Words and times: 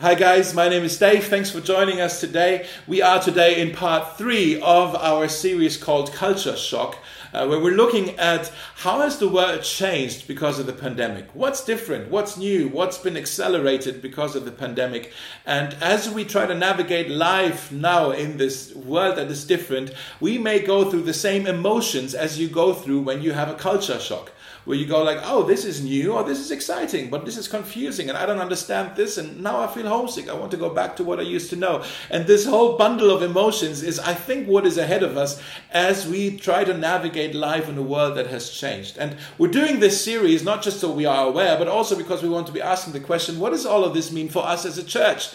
Hi, 0.00 0.14
guys, 0.14 0.54
my 0.54 0.68
name 0.68 0.84
is 0.84 0.96
Dave. 0.96 1.24
Thanks 1.24 1.50
for 1.50 1.60
joining 1.60 2.00
us 2.00 2.20
today. 2.20 2.68
We 2.86 3.02
are 3.02 3.20
today 3.20 3.60
in 3.60 3.74
part 3.74 4.16
three 4.16 4.60
of 4.60 4.94
our 4.94 5.26
series 5.26 5.76
called 5.76 6.12
Culture 6.12 6.56
Shock, 6.56 6.98
uh, 7.32 7.48
where 7.48 7.58
we're 7.58 7.74
looking 7.74 8.16
at 8.16 8.52
how 8.76 9.00
has 9.00 9.18
the 9.18 9.28
world 9.28 9.64
changed 9.64 10.28
because 10.28 10.60
of 10.60 10.66
the 10.66 10.72
pandemic? 10.72 11.26
What's 11.34 11.64
different? 11.64 12.12
What's 12.12 12.36
new? 12.36 12.68
What's 12.68 12.98
been 12.98 13.16
accelerated 13.16 14.00
because 14.00 14.36
of 14.36 14.44
the 14.44 14.52
pandemic? 14.52 15.12
And 15.44 15.74
as 15.80 16.08
we 16.08 16.24
try 16.24 16.46
to 16.46 16.54
navigate 16.54 17.10
life 17.10 17.72
now 17.72 18.12
in 18.12 18.36
this 18.36 18.72
world 18.76 19.16
that 19.16 19.32
is 19.32 19.44
different, 19.44 19.92
we 20.20 20.38
may 20.38 20.60
go 20.60 20.88
through 20.88 21.02
the 21.02 21.12
same 21.12 21.44
emotions 21.44 22.14
as 22.14 22.38
you 22.38 22.46
go 22.46 22.72
through 22.72 23.00
when 23.00 23.20
you 23.20 23.32
have 23.32 23.48
a 23.48 23.54
culture 23.54 23.98
shock 23.98 24.30
where 24.68 24.76
you 24.76 24.84
go 24.84 25.02
like, 25.02 25.18
oh, 25.22 25.44
this 25.44 25.64
is 25.64 25.82
new 25.82 26.12
or 26.12 26.22
this 26.22 26.38
is 26.38 26.50
exciting, 26.50 27.08
but 27.08 27.24
this 27.24 27.38
is 27.38 27.48
confusing 27.48 28.10
and 28.10 28.18
I 28.18 28.26
don't 28.26 28.38
understand 28.38 28.94
this 28.96 29.16
and 29.16 29.42
now 29.42 29.62
I 29.62 29.66
feel 29.66 29.88
homesick. 29.88 30.28
I 30.28 30.34
want 30.34 30.50
to 30.50 30.58
go 30.58 30.68
back 30.68 30.94
to 30.96 31.04
what 31.04 31.18
I 31.18 31.22
used 31.22 31.48
to 31.50 31.56
know. 31.56 31.82
And 32.10 32.26
this 32.26 32.44
whole 32.44 32.76
bundle 32.76 33.10
of 33.10 33.22
emotions 33.22 33.82
is, 33.82 33.98
I 33.98 34.12
think, 34.12 34.46
what 34.46 34.66
is 34.66 34.76
ahead 34.76 35.02
of 35.02 35.16
us 35.16 35.40
as 35.70 36.06
we 36.06 36.36
try 36.36 36.64
to 36.64 36.76
navigate 36.76 37.34
life 37.34 37.66
in 37.66 37.78
a 37.78 37.82
world 37.82 38.18
that 38.18 38.26
has 38.26 38.50
changed. 38.50 38.98
And 38.98 39.16
we're 39.38 39.50
doing 39.50 39.80
this 39.80 40.04
series 40.04 40.44
not 40.44 40.60
just 40.62 40.80
so 40.80 40.92
we 40.92 41.06
are 41.06 41.26
aware, 41.26 41.56
but 41.56 41.68
also 41.68 41.96
because 41.96 42.22
we 42.22 42.28
want 42.28 42.46
to 42.48 42.52
be 42.52 42.60
asking 42.60 42.92
the 42.92 43.00
question, 43.00 43.40
what 43.40 43.52
does 43.52 43.64
all 43.64 43.84
of 43.84 43.94
this 43.94 44.12
mean 44.12 44.28
for 44.28 44.44
us 44.44 44.66
as 44.66 44.76
a 44.76 44.84
church? 44.84 45.30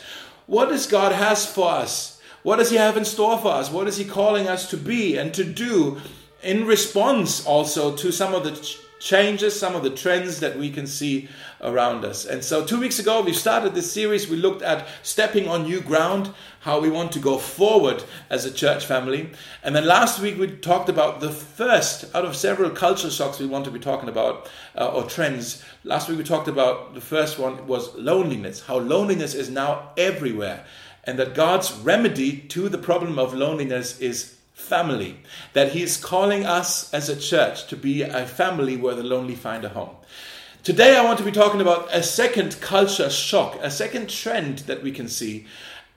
What 0.45 0.69
does 0.69 0.85
God 0.85 1.11
has 1.11 1.43
for 1.43 1.71
us? 1.71 2.21
What 2.43 2.57
does 2.57 2.69
He 2.69 2.77
have 2.77 2.97
in 2.97 3.05
store 3.05 3.39
for 3.39 3.53
us? 3.53 3.71
What 3.71 3.87
is 3.87 3.97
He 3.97 4.05
calling 4.05 4.47
us 4.47 4.69
to 4.69 4.77
be 4.77 5.17
and 5.17 5.33
to 5.33 5.43
do 5.43 5.99
in 6.43 6.67
response 6.67 7.43
also 7.47 7.95
to 7.95 8.11
some 8.11 8.35
of 8.35 8.43
the 8.43 8.82
changes, 9.03 9.59
some 9.59 9.75
of 9.75 9.83
the 9.83 9.89
trends 9.89 10.39
that 10.39 10.57
we 10.57 10.69
can 10.69 10.87
see 10.87 11.27
around 11.59 12.05
us. 12.05 12.25
And 12.25 12.41
so, 12.41 12.65
two 12.65 12.79
weeks 12.79 12.99
ago, 12.99 13.21
we 13.21 13.33
started 13.33 13.75
this 13.75 13.91
series. 13.91 14.29
We 14.29 14.37
looked 14.37 14.61
at 14.61 14.87
stepping 15.01 15.47
on 15.47 15.63
new 15.63 15.81
ground, 15.81 16.33
how 16.61 16.79
we 16.79 16.89
want 16.89 17.11
to 17.11 17.19
go 17.19 17.37
forward 17.37 18.05
as 18.29 18.45
a 18.45 18.51
church 18.51 18.85
family. 18.85 19.29
And 19.61 19.75
then 19.75 19.85
last 19.85 20.21
week, 20.21 20.39
we 20.39 20.47
talked 20.47 20.87
about 20.87 21.19
the 21.19 21.31
first 21.31 22.15
out 22.15 22.23
of 22.23 22.37
several 22.37 22.69
culture 22.69 23.11
shocks 23.11 23.39
we 23.39 23.45
want 23.45 23.65
to 23.65 23.71
be 23.71 23.79
talking 23.79 24.07
about 24.07 24.49
uh, 24.77 24.87
or 24.87 25.03
trends. 25.03 25.61
Last 25.83 26.07
week, 26.07 26.17
we 26.17 26.23
talked 26.23 26.47
about 26.47 26.93
the 26.93 27.01
first 27.01 27.37
one 27.37 27.67
was 27.67 27.93
loneliness, 27.95 28.61
how 28.61 28.79
loneliness 28.79 29.33
is 29.33 29.49
now 29.49 29.91
everywhere. 29.97 30.65
And 31.03 31.19
that 31.19 31.35
God's 31.35 31.73
remedy 31.73 32.37
to 32.37 32.69
the 32.69 32.77
problem 32.77 33.19
of 33.19 33.33
loneliness 33.33 33.99
is 33.99 34.37
family. 34.53 35.17
That 35.53 35.73
He 35.73 35.83
is 35.83 35.97
calling 35.97 36.45
us 36.45 36.93
as 36.93 37.09
a 37.09 37.19
church 37.19 37.67
to 37.67 37.75
be 37.75 38.01
a 38.01 38.25
family 38.25 38.77
where 38.77 38.95
the 38.95 39.03
lonely 39.03 39.35
find 39.35 39.63
a 39.65 39.69
home. 39.69 39.95
Today, 40.63 40.95
I 40.95 41.03
want 41.03 41.17
to 41.17 41.25
be 41.25 41.31
talking 41.31 41.59
about 41.59 41.89
a 41.91 42.01
second 42.01 42.61
culture 42.61 43.09
shock, 43.09 43.57
a 43.61 43.69
second 43.69 44.09
trend 44.09 44.59
that 44.59 44.81
we 44.81 44.91
can 44.91 45.09
see. 45.09 45.45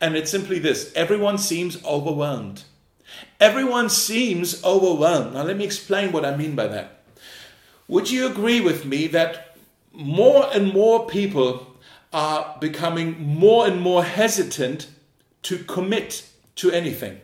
And 0.01 0.17
it's 0.17 0.31
simply 0.31 0.59
this 0.59 0.93
everyone 0.97 1.39
seems 1.39 1.83
overwhelmed. 1.85 2.65
Everyone 3.41 3.89
seems 3.89 4.63
overwhelmed. 4.65 5.35
Now, 5.35 5.45
let 5.45 5.57
me 5.57 5.65
explain 5.65 6.13
what 6.13 6.25
I 6.25 6.37
mean 6.37 6.57
by 6.57 6.67
that. 6.67 7.03
Would 7.89 8.11
you 8.11 8.27
agree 8.27 8.61
with 8.61 8.85
me 8.85 9.07
that 9.09 9.57
more 9.93 10.49
and 10.53 10.73
more 10.73 11.07
people 11.07 11.79
are 12.13 12.57
becoming 12.61 13.21
more 13.21 13.67
and 13.67 13.81
more 13.81 14.03
hesitant 14.03 14.89
to 15.43 15.59
commit 15.59 16.29
to 16.57 16.73
anything? 16.73 17.21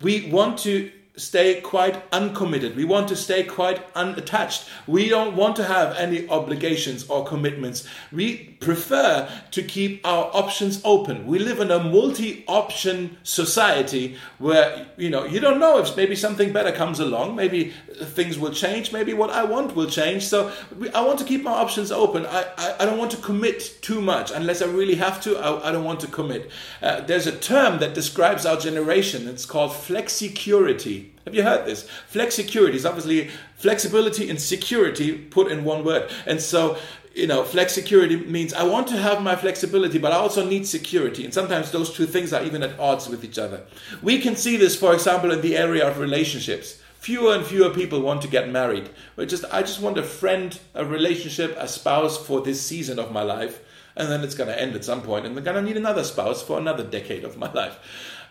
We 0.00 0.30
want 0.30 0.58
to 0.60 0.90
stay 1.16 1.62
quite 1.62 2.02
uncommitted. 2.12 2.76
We 2.76 2.84
want 2.84 3.08
to 3.08 3.16
stay 3.16 3.42
quite 3.42 3.82
unattached. 3.94 4.68
We 4.86 5.08
don't 5.08 5.34
want 5.34 5.56
to 5.56 5.64
have 5.64 5.96
any 5.96 6.28
obligations 6.28 7.08
or 7.08 7.24
commitments. 7.24 7.88
We 8.12 8.56
prefer 8.60 9.28
to 9.50 9.62
keep 9.62 10.06
our 10.06 10.30
options 10.34 10.80
open. 10.84 11.26
We 11.26 11.38
live 11.38 11.60
in 11.60 11.70
a 11.70 11.82
multi-option 11.82 13.16
society 13.22 14.16
where 14.38 14.86
you 14.96 15.08
know 15.08 15.24
you 15.24 15.40
don't 15.40 15.58
know 15.58 15.78
if 15.78 15.96
maybe 15.96 16.16
something 16.16 16.52
better 16.52 16.72
comes 16.72 17.00
along. 17.00 17.34
Maybe 17.34 17.72
things 17.94 18.38
will 18.38 18.52
change. 18.52 18.92
Maybe 18.92 19.14
what 19.14 19.30
I 19.30 19.44
want 19.44 19.74
will 19.74 19.88
change. 19.88 20.26
So 20.26 20.52
we, 20.78 20.90
I 20.90 21.00
want 21.00 21.18
to 21.20 21.24
keep 21.24 21.42
my 21.42 21.52
options 21.52 21.90
open. 21.90 22.26
I, 22.26 22.44
I, 22.58 22.76
I, 22.80 22.86
don't 22.86 22.98
want 22.98 23.10
to 23.12 23.16
commit 23.18 23.78
too 23.80 24.00
much 24.02 24.30
unless 24.30 24.60
I 24.60 24.66
really 24.66 24.96
have 24.96 25.20
to. 25.22 25.38
I, 25.38 25.68
I 25.68 25.72
don't 25.72 25.84
want 25.84 26.00
to 26.00 26.08
commit. 26.08 26.50
Uh, 26.82 27.00
there's 27.00 27.26
a 27.26 27.36
term 27.36 27.78
that 27.80 27.94
describes 27.94 28.44
our 28.44 28.58
generation. 28.58 29.28
It's 29.28 29.46
called 29.46 29.74
flexicurity. 29.74 31.05
Have 31.24 31.34
you 31.34 31.42
heard 31.42 31.66
this? 31.66 31.88
Flexicurity 32.06 32.76
is 32.76 32.86
obviously 32.86 33.30
flexibility 33.56 34.30
and 34.30 34.40
security 34.40 35.12
put 35.16 35.50
in 35.50 35.64
one 35.64 35.84
word. 35.84 36.10
And 36.26 36.40
so, 36.40 36.78
you 37.14 37.26
know, 37.26 37.42
flexicurity 37.44 38.16
means 38.16 38.52
I 38.52 38.64
want 38.64 38.86
to 38.88 38.96
have 38.96 39.22
my 39.22 39.36
flexibility, 39.36 39.98
but 39.98 40.12
I 40.12 40.16
also 40.16 40.46
need 40.46 40.66
security. 40.66 41.24
And 41.24 41.32
sometimes 41.32 41.70
those 41.70 41.92
two 41.92 42.06
things 42.06 42.32
are 42.32 42.44
even 42.44 42.62
at 42.62 42.78
odds 42.78 43.08
with 43.08 43.24
each 43.24 43.38
other. 43.38 43.62
We 44.02 44.20
can 44.20 44.36
see 44.36 44.56
this, 44.56 44.76
for 44.76 44.92
example, 44.92 45.32
in 45.32 45.40
the 45.40 45.56
area 45.56 45.88
of 45.88 45.98
relationships. 45.98 46.80
Fewer 46.98 47.34
and 47.34 47.46
fewer 47.46 47.70
people 47.70 48.00
want 48.00 48.22
to 48.22 48.28
get 48.28 48.50
married. 48.50 48.90
But 49.14 49.28
just 49.28 49.44
I 49.52 49.62
just 49.62 49.80
want 49.80 49.98
a 49.98 50.02
friend, 50.02 50.58
a 50.74 50.84
relationship, 50.84 51.56
a 51.58 51.68
spouse 51.68 52.18
for 52.18 52.40
this 52.40 52.60
season 52.60 52.98
of 52.98 53.12
my 53.12 53.22
life. 53.22 53.62
And 53.96 54.10
then 54.10 54.22
it's 54.22 54.34
going 54.34 54.48
to 54.48 54.60
end 54.60 54.76
at 54.76 54.84
some 54.84 55.00
point, 55.00 55.24
and 55.24 55.36
I'm 55.38 55.42
going 55.42 55.56
to 55.56 55.62
need 55.62 55.78
another 55.78 56.04
spouse 56.04 56.42
for 56.42 56.58
another 56.58 56.84
decade 56.84 57.24
of 57.24 57.38
my 57.38 57.50
life. 57.50 57.78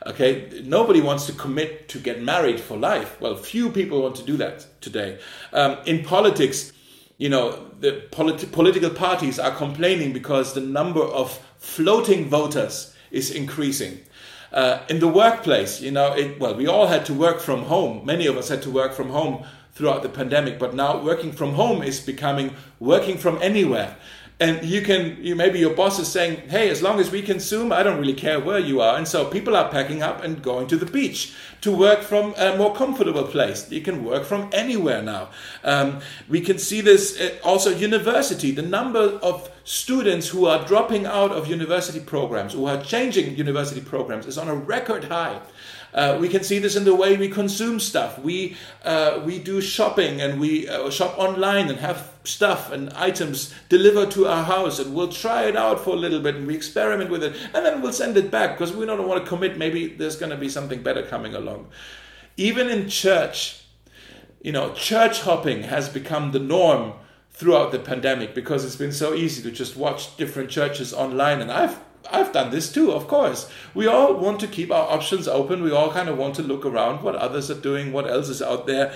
Okay, 0.05 0.61
nobody 0.63 1.01
wants 1.01 1.25
to 1.25 1.33
commit 1.33 1.89
to 1.89 1.97
get 1.97 2.21
married 2.21 2.59
for 2.59 2.77
life. 2.77 3.19
Well, 3.19 3.35
few 3.35 3.71
people 3.71 4.03
want 4.03 4.16
to 4.17 4.23
do 4.23 4.38
that 4.38 4.67
today. 4.79 5.17
Um, 5.51 5.77
in 5.88 6.03
politics, 6.03 6.71
you 7.17 7.29
know, 7.29 7.71
the 7.79 8.03
politi- 8.11 8.51
political 8.51 8.91
parties 8.91 9.39
are 9.39 9.55
complaining 9.55 10.13
because 10.13 10.53
the 10.53 10.61
number 10.61 11.01
of 11.01 11.39
floating 11.57 12.29
voters 12.29 12.95
is 13.09 13.31
increasing. 13.31 13.99
Uh, 14.53 14.79
in 14.89 14.99
the 14.99 15.07
workplace, 15.07 15.81
you 15.81 15.89
know, 15.89 16.13
it, 16.13 16.39
well, 16.39 16.53
we 16.55 16.67
all 16.67 16.85
had 16.85 17.03
to 17.07 17.13
work 17.13 17.41
from 17.41 17.63
home. 17.63 18.05
Many 18.05 18.27
of 18.27 18.37
us 18.37 18.49
had 18.49 18.61
to 18.61 18.69
work 18.69 18.93
from 18.93 19.09
home 19.09 19.43
throughout 19.73 20.03
the 20.03 20.09
pandemic, 20.09 20.59
but 20.59 20.75
now 20.75 21.01
working 21.01 21.31
from 21.31 21.53
home 21.53 21.81
is 21.81 21.99
becoming 21.99 22.53
working 22.79 23.17
from 23.17 23.39
anywhere 23.41 23.97
and 24.40 24.66
you 24.66 24.81
can 24.81 25.18
you 25.22 25.35
maybe 25.35 25.59
your 25.59 25.73
boss 25.73 25.97
is 25.97 26.09
saying 26.09 26.50
hey 26.50 26.69
as 26.69 26.81
long 26.81 27.00
as 27.00 27.09
we 27.09 27.22
consume 27.22 27.72
i 27.72 27.81
don't 27.81 28.00
really 28.00 28.13
care 28.13 28.40
where 28.40 28.59
you 28.59 28.81
are. 28.81 28.97
And 28.97 29.07
so 29.07 29.25
people 29.25 29.56
are 29.56 29.69
packing 29.69 30.01
up 30.01 30.23
and 30.23 30.41
going 30.41 30.68
to 30.68 30.78
the 30.78 30.85
beach 30.85 31.34
to 31.62 31.75
work 31.75 32.01
from 32.01 32.34
a 32.38 32.57
more 32.57 32.75
comfortable 32.75 33.23
place. 33.23 33.72
You 33.72 33.81
can 33.81 34.03
work 34.03 34.23
from 34.23 34.50
anywhere 34.53 35.01
now. 35.01 35.29
Um, 35.63 36.01
we 36.29 36.41
can 36.41 36.57
see 36.57 36.81
this 36.81 37.19
uh, 37.19 37.38
also 37.44 37.69
university. 37.72 38.51
The 38.51 38.62
number 38.62 39.00
of 39.00 39.50
students 39.63 40.28
who 40.29 40.46
are 40.46 40.66
dropping 40.66 41.06
out 41.06 41.31
of 41.31 41.47
university 41.47 42.00
programs 42.00 42.53
who 42.53 42.66
are 42.66 42.81
changing 42.81 43.35
university 43.35 43.81
programs 43.81 44.25
is 44.25 44.38
on 44.38 44.47
a 44.47 44.56
record 44.56 45.06
high 45.06 45.41
uh, 45.95 46.17
we 46.19 46.28
can 46.28 46.44
see 46.44 46.59
this 46.59 46.75
in 46.75 46.83
the 46.83 46.94
way 46.94 47.16
we 47.16 47.29
consume 47.29 47.79
stuff. 47.79 48.19
We 48.19 48.57
uh, 48.83 49.22
we 49.25 49.39
do 49.39 49.61
shopping 49.61 50.19
and 50.19 50.41
we 50.41 50.67
uh, 50.67 50.89
shop 50.89 51.17
online 51.17 51.69
and 51.69 51.79
have 51.79 52.11
stuff 52.25 52.69
and 52.72 52.91
items 52.94 53.53
delivered 53.69 54.11
to 54.11 54.28
our 54.28 54.44
house, 54.44 54.78
and 54.78 54.94
we'll 54.94 55.07
try 55.07 55.45
it 55.45 55.55
out 55.55 55.79
for 55.79 55.91
a 55.91 55.97
little 55.97 56.19
bit 56.19 56.35
and 56.35 56.45
we 56.45 56.53
experiment 56.53 57.09
with 57.09 57.23
it, 57.23 57.34
and 57.53 57.66
then 57.66 57.81
we'll 57.81 57.94
send 57.94 58.17
it 58.17 58.29
back 58.29 58.57
because 58.57 58.75
we 58.75 58.85
don't 58.85 59.07
want 59.07 59.23
to 59.23 59.28
commit. 59.28 59.57
Maybe 59.57 59.88
there's 59.88 60.17
going 60.17 60.31
to 60.31 60.38
be 60.38 60.50
something 60.50 60.84
better 60.84 61.01
coming 61.01 61.34
along. 61.34 61.69
Even 62.35 62.67
in 62.67 62.89
church, 62.89 63.63
you 64.41 64.51
know, 64.51 64.73
church 64.73 65.22
hopping 65.22 65.63
has 65.63 65.88
become 65.88 66.34
the 66.34 66.39
norm 66.39 66.91
throughout 67.31 67.72
the 67.72 67.79
pandemic 67.79 68.35
because 68.35 68.66
it's 68.66 68.75
been 68.75 68.91
so 68.91 69.13
easy 69.13 69.41
to 69.44 69.51
just 69.51 69.78
watch 69.78 70.17
different 70.17 70.50
churches 70.50 70.94
online 70.94 71.41
and 71.41 71.51
I've 71.51 71.79
I've 72.11 72.31
done 72.31 72.51
this 72.51 72.71
too, 72.71 72.91
of 72.91 73.07
course. 73.07 73.49
We 73.73 73.88
all 73.88 74.16
want 74.16 74.39
to 74.41 74.47
keep 74.47 74.71
our 74.71 74.91
options 74.91 75.27
open. 75.27 75.63
We 75.63 75.71
all 75.71 75.91
kind 75.91 76.09
of 76.09 76.17
want 76.17 76.35
to 76.35 76.43
look 76.43 76.66
around 76.66 77.03
what 77.03 77.16
others 77.16 77.49
are 77.51 77.59
doing, 77.59 77.91
what 77.91 78.09
else 78.09 78.29
is 78.29 78.41
out 78.41 78.67
there. 78.67 78.93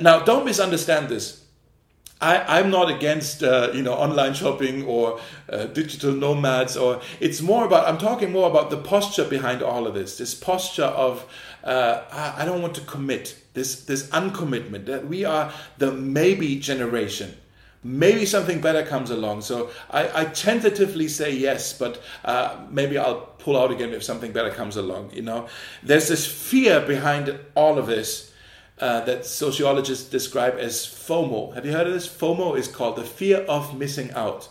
Now, 0.00 0.20
don't 0.20 0.44
misunderstand 0.44 1.08
this. 1.08 1.44
I, 2.20 2.60
am 2.60 2.70
not 2.70 2.90
against 2.90 3.42
uh, 3.42 3.70
you 3.74 3.82
know 3.82 3.92
online 3.92 4.34
shopping 4.34 4.84
or 4.84 5.20
uh, 5.50 5.66
digital 5.66 6.12
nomads 6.12 6.76
or 6.76 7.02
it's 7.20 7.42
more 7.42 7.66
about 7.66 7.86
I'm 7.86 7.98
talking 7.98 8.32
more 8.32 8.48
about 8.48 8.70
the 8.70 8.78
posture 8.78 9.24
behind 9.24 9.62
all 9.62 9.86
of 9.86 9.94
this 9.94 10.16
this 10.16 10.32
posture 10.32 10.84
of 10.84 11.26
uh, 11.64 12.02
I, 12.10 12.42
I 12.42 12.44
don't 12.44 12.62
want 12.62 12.74
to 12.76 12.80
commit 12.82 13.36
this 13.52 13.84
this 13.84 14.08
uncommitment 14.08 14.86
that 14.86 15.06
we 15.06 15.24
are 15.24 15.52
the 15.78 15.92
maybe 15.92 16.58
generation 16.58 17.34
maybe 17.84 18.24
something 18.24 18.60
better 18.60 18.82
comes 18.82 19.10
along. 19.10 19.42
So 19.42 19.70
I, 19.90 20.22
I 20.22 20.24
tentatively 20.24 21.06
say 21.06 21.32
yes, 21.32 21.78
but 21.78 22.02
uh, 22.24 22.56
maybe 22.70 22.98
I'll 22.98 23.20
pull 23.38 23.56
out 23.56 23.70
again 23.70 23.92
if 23.92 24.02
something 24.02 24.32
better 24.32 24.50
comes 24.50 24.76
along. 24.76 25.10
You 25.12 25.22
know, 25.22 25.48
there's 25.82 26.08
this 26.08 26.26
fear 26.26 26.80
behind 26.80 27.38
all 27.54 27.78
of 27.78 27.86
this. 27.86 28.32
Uh, 28.76 29.04
that 29.04 29.24
sociologists 29.24 30.10
describe 30.10 30.56
as 30.58 30.78
FOMO. 30.78 31.54
Have 31.54 31.64
you 31.64 31.70
heard 31.70 31.86
of 31.86 31.92
this? 31.92 32.08
FOMO 32.08 32.58
is 32.58 32.66
called 32.66 32.96
the 32.96 33.04
fear 33.04 33.38
of 33.42 33.78
missing 33.78 34.10
out. 34.14 34.48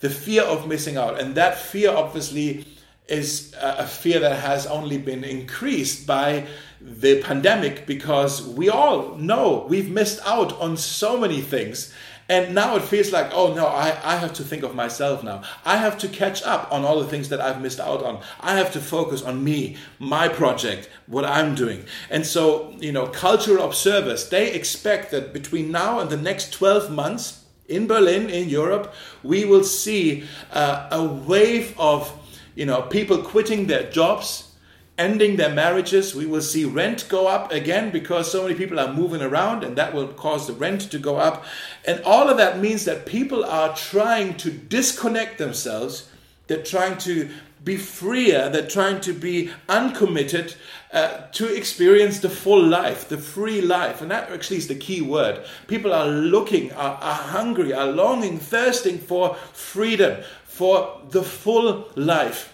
The 0.00 0.10
fear 0.10 0.42
of 0.42 0.66
missing 0.66 0.96
out. 0.96 1.20
And 1.20 1.36
that 1.36 1.56
fear, 1.56 1.92
obviously, 1.92 2.66
is 3.06 3.54
a 3.60 3.86
fear 3.86 4.18
that 4.18 4.40
has 4.40 4.66
only 4.66 4.98
been 4.98 5.22
increased 5.22 6.04
by 6.04 6.46
the 6.80 7.22
pandemic 7.22 7.86
because 7.86 8.42
we 8.42 8.68
all 8.68 9.14
know 9.16 9.66
we've 9.68 9.90
missed 9.90 10.20
out 10.26 10.58
on 10.60 10.76
so 10.76 11.18
many 11.18 11.40
things 11.40 11.92
And 12.28 12.54
now 12.54 12.76
it 12.76 12.82
feels 12.82 13.12
like, 13.12 13.30
oh 13.32 13.52
no, 13.52 13.66
I, 13.66 13.98
I 14.02 14.16
have 14.16 14.32
to 14.34 14.42
think 14.42 14.62
of 14.62 14.74
myself 14.74 15.22
now. 15.22 15.42
I 15.64 15.76
have 15.76 15.98
to 15.98 16.08
catch 16.08 16.42
up 16.42 16.72
on 16.72 16.84
all 16.84 17.00
the 17.00 17.08
things 17.08 17.28
that 17.28 17.40
I've 17.40 17.60
missed 17.60 17.80
out 17.80 18.02
on. 18.02 18.22
I 18.40 18.56
have 18.56 18.72
to 18.72 18.80
focus 18.80 19.22
on 19.22 19.44
me, 19.44 19.76
my 19.98 20.28
project, 20.28 20.88
what 21.06 21.26
I'm 21.26 21.54
doing. 21.54 21.84
And 22.08 22.24
so, 22.24 22.74
you 22.78 22.92
know, 22.92 23.06
cultural 23.08 23.64
observers, 23.64 24.30
they 24.30 24.52
expect 24.52 25.10
that 25.10 25.34
between 25.34 25.70
now 25.70 26.00
and 26.00 26.08
the 26.08 26.16
next 26.16 26.52
12 26.52 26.90
months 26.90 27.44
in 27.68 27.86
Berlin, 27.86 28.30
in 28.30 28.48
Europe, 28.48 28.94
we 29.22 29.44
will 29.44 29.64
see 29.64 30.24
uh, 30.52 30.88
a 30.90 31.04
wave 31.04 31.74
of, 31.78 32.12
you 32.54 32.64
know, 32.64 32.82
people 32.82 33.18
quitting 33.18 33.66
their 33.66 33.90
jobs, 33.90 34.53
ending 34.96 35.36
their 35.36 35.52
marriages. 35.52 36.14
We 36.14 36.26
will 36.26 36.42
see 36.42 36.64
rent 36.64 37.08
go 37.08 37.26
up 37.26 37.50
again 37.50 37.90
because 37.90 38.30
so 38.30 38.42
many 38.42 38.54
people 38.54 38.78
are 38.78 38.92
moving 38.92 39.22
around 39.22 39.64
and 39.64 39.76
that 39.76 39.92
will 39.92 40.08
cause 40.08 40.46
the 40.46 40.52
rent 40.52 40.82
to 40.92 40.98
go 40.98 41.16
up. 41.16 41.44
And 41.84 42.02
all 42.04 42.28
of 42.28 42.36
that 42.36 42.60
means 42.60 42.84
that 42.84 43.06
people 43.06 43.44
are 43.44 43.74
trying 43.74 44.36
to 44.38 44.50
disconnect 44.50 45.38
themselves. 45.38 46.08
They're 46.46 46.62
trying 46.62 46.98
to 46.98 47.30
be 47.64 47.76
freer, 47.78 48.50
they're 48.50 48.68
trying 48.68 49.00
to 49.00 49.14
be 49.14 49.50
uncommitted 49.70 50.54
uh, 50.92 51.26
to 51.32 51.52
experience 51.52 52.20
the 52.20 52.28
full 52.28 52.62
life, 52.62 53.08
the 53.08 53.16
free 53.16 53.62
life. 53.62 54.02
And 54.02 54.10
that 54.10 54.30
actually 54.30 54.58
is 54.58 54.68
the 54.68 54.74
key 54.74 55.00
word. 55.00 55.44
People 55.66 55.92
are 55.92 56.06
looking, 56.06 56.72
are, 56.72 56.96
are 56.96 57.14
hungry, 57.14 57.72
are 57.72 57.86
longing, 57.86 58.38
thirsting 58.38 58.98
for 58.98 59.34
freedom, 59.52 60.22
for 60.44 61.00
the 61.08 61.22
full 61.22 61.88
life. 61.96 62.52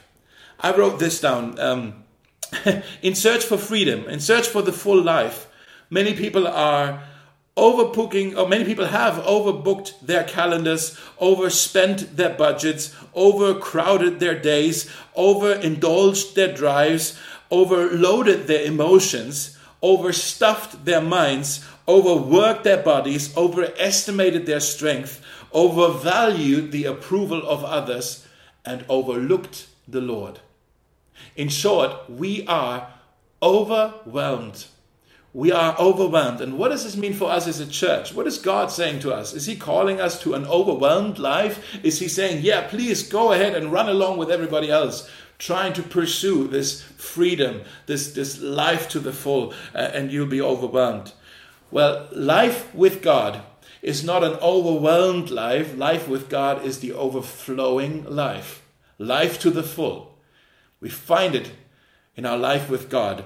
I 0.60 0.74
wrote 0.76 1.00
this 1.00 1.20
down. 1.20 1.58
Um, 1.58 1.99
in 3.02 3.14
search 3.14 3.44
for 3.44 3.56
freedom, 3.56 4.08
in 4.08 4.20
search 4.20 4.48
for 4.48 4.62
the 4.62 4.72
full 4.72 5.00
life, 5.02 5.46
many 5.88 6.14
people 6.14 6.46
are 6.46 7.02
overbooking, 7.56 8.36
or 8.36 8.48
many 8.48 8.64
people 8.64 8.86
have 8.86 9.14
overbooked 9.24 10.00
their 10.00 10.24
calendars, 10.24 10.98
overspent 11.18 12.16
their 12.16 12.30
budgets, 12.30 12.94
overcrowded 13.14 14.20
their 14.20 14.38
days, 14.38 14.90
overindulged 15.16 16.34
their 16.34 16.52
drives, 16.54 17.18
overloaded 17.50 18.46
their 18.46 18.64
emotions, 18.64 19.58
overstuffed 19.82 20.84
their 20.84 21.00
minds, 21.00 21.64
overworked 21.88 22.64
their 22.64 22.82
bodies, 22.82 23.36
overestimated 23.36 24.46
their 24.46 24.60
strength, 24.60 25.20
overvalued 25.52 26.70
the 26.70 26.84
approval 26.84 27.46
of 27.46 27.64
others, 27.64 28.26
and 28.64 28.84
overlooked 28.88 29.66
the 29.88 30.00
Lord. 30.00 30.40
In 31.36 31.48
short, 31.48 32.10
we 32.10 32.46
are 32.46 32.88
overwhelmed. 33.42 34.66
We 35.32 35.52
are 35.52 35.78
overwhelmed. 35.78 36.40
And 36.40 36.58
what 36.58 36.70
does 36.70 36.82
this 36.82 36.96
mean 36.96 37.14
for 37.14 37.30
us 37.30 37.46
as 37.46 37.60
a 37.60 37.66
church? 37.66 38.12
What 38.12 38.26
is 38.26 38.38
God 38.38 38.70
saying 38.72 39.00
to 39.00 39.14
us? 39.14 39.32
Is 39.32 39.46
He 39.46 39.54
calling 39.54 40.00
us 40.00 40.20
to 40.22 40.34
an 40.34 40.44
overwhelmed 40.46 41.18
life? 41.18 41.78
Is 41.84 42.00
He 42.00 42.08
saying, 42.08 42.42
yeah, 42.42 42.66
please 42.66 43.04
go 43.04 43.32
ahead 43.32 43.54
and 43.54 43.72
run 43.72 43.88
along 43.88 44.18
with 44.18 44.30
everybody 44.30 44.70
else, 44.70 45.08
trying 45.38 45.72
to 45.74 45.82
pursue 45.82 46.48
this 46.48 46.82
freedom, 46.82 47.62
this, 47.86 48.12
this 48.12 48.40
life 48.40 48.88
to 48.88 48.98
the 48.98 49.12
full, 49.12 49.54
uh, 49.72 49.78
and 49.78 50.10
you'll 50.10 50.26
be 50.26 50.40
overwhelmed? 50.40 51.12
Well, 51.70 52.08
life 52.10 52.74
with 52.74 53.00
God 53.00 53.42
is 53.82 54.02
not 54.02 54.24
an 54.24 54.34
overwhelmed 54.42 55.30
life. 55.30 55.76
Life 55.76 56.08
with 56.08 56.28
God 56.28 56.64
is 56.64 56.80
the 56.80 56.92
overflowing 56.92 58.04
life, 58.04 58.62
life 58.98 59.38
to 59.40 59.50
the 59.50 59.62
full. 59.62 60.09
We 60.80 60.88
find 60.88 61.34
it 61.34 61.52
in 62.16 62.26
our 62.26 62.38
life 62.38 62.68
with 62.70 62.88
God. 62.88 63.24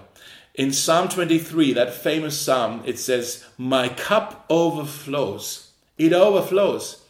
In 0.55 0.73
Psalm 0.73 1.09
23, 1.09 1.73
that 1.73 1.95
famous 1.95 2.39
psalm, 2.41 2.83
it 2.85 2.99
says, 2.99 3.45
My 3.59 3.89
cup 3.89 4.45
overflows. 4.49 5.71
It 5.99 6.13
overflows. 6.13 7.04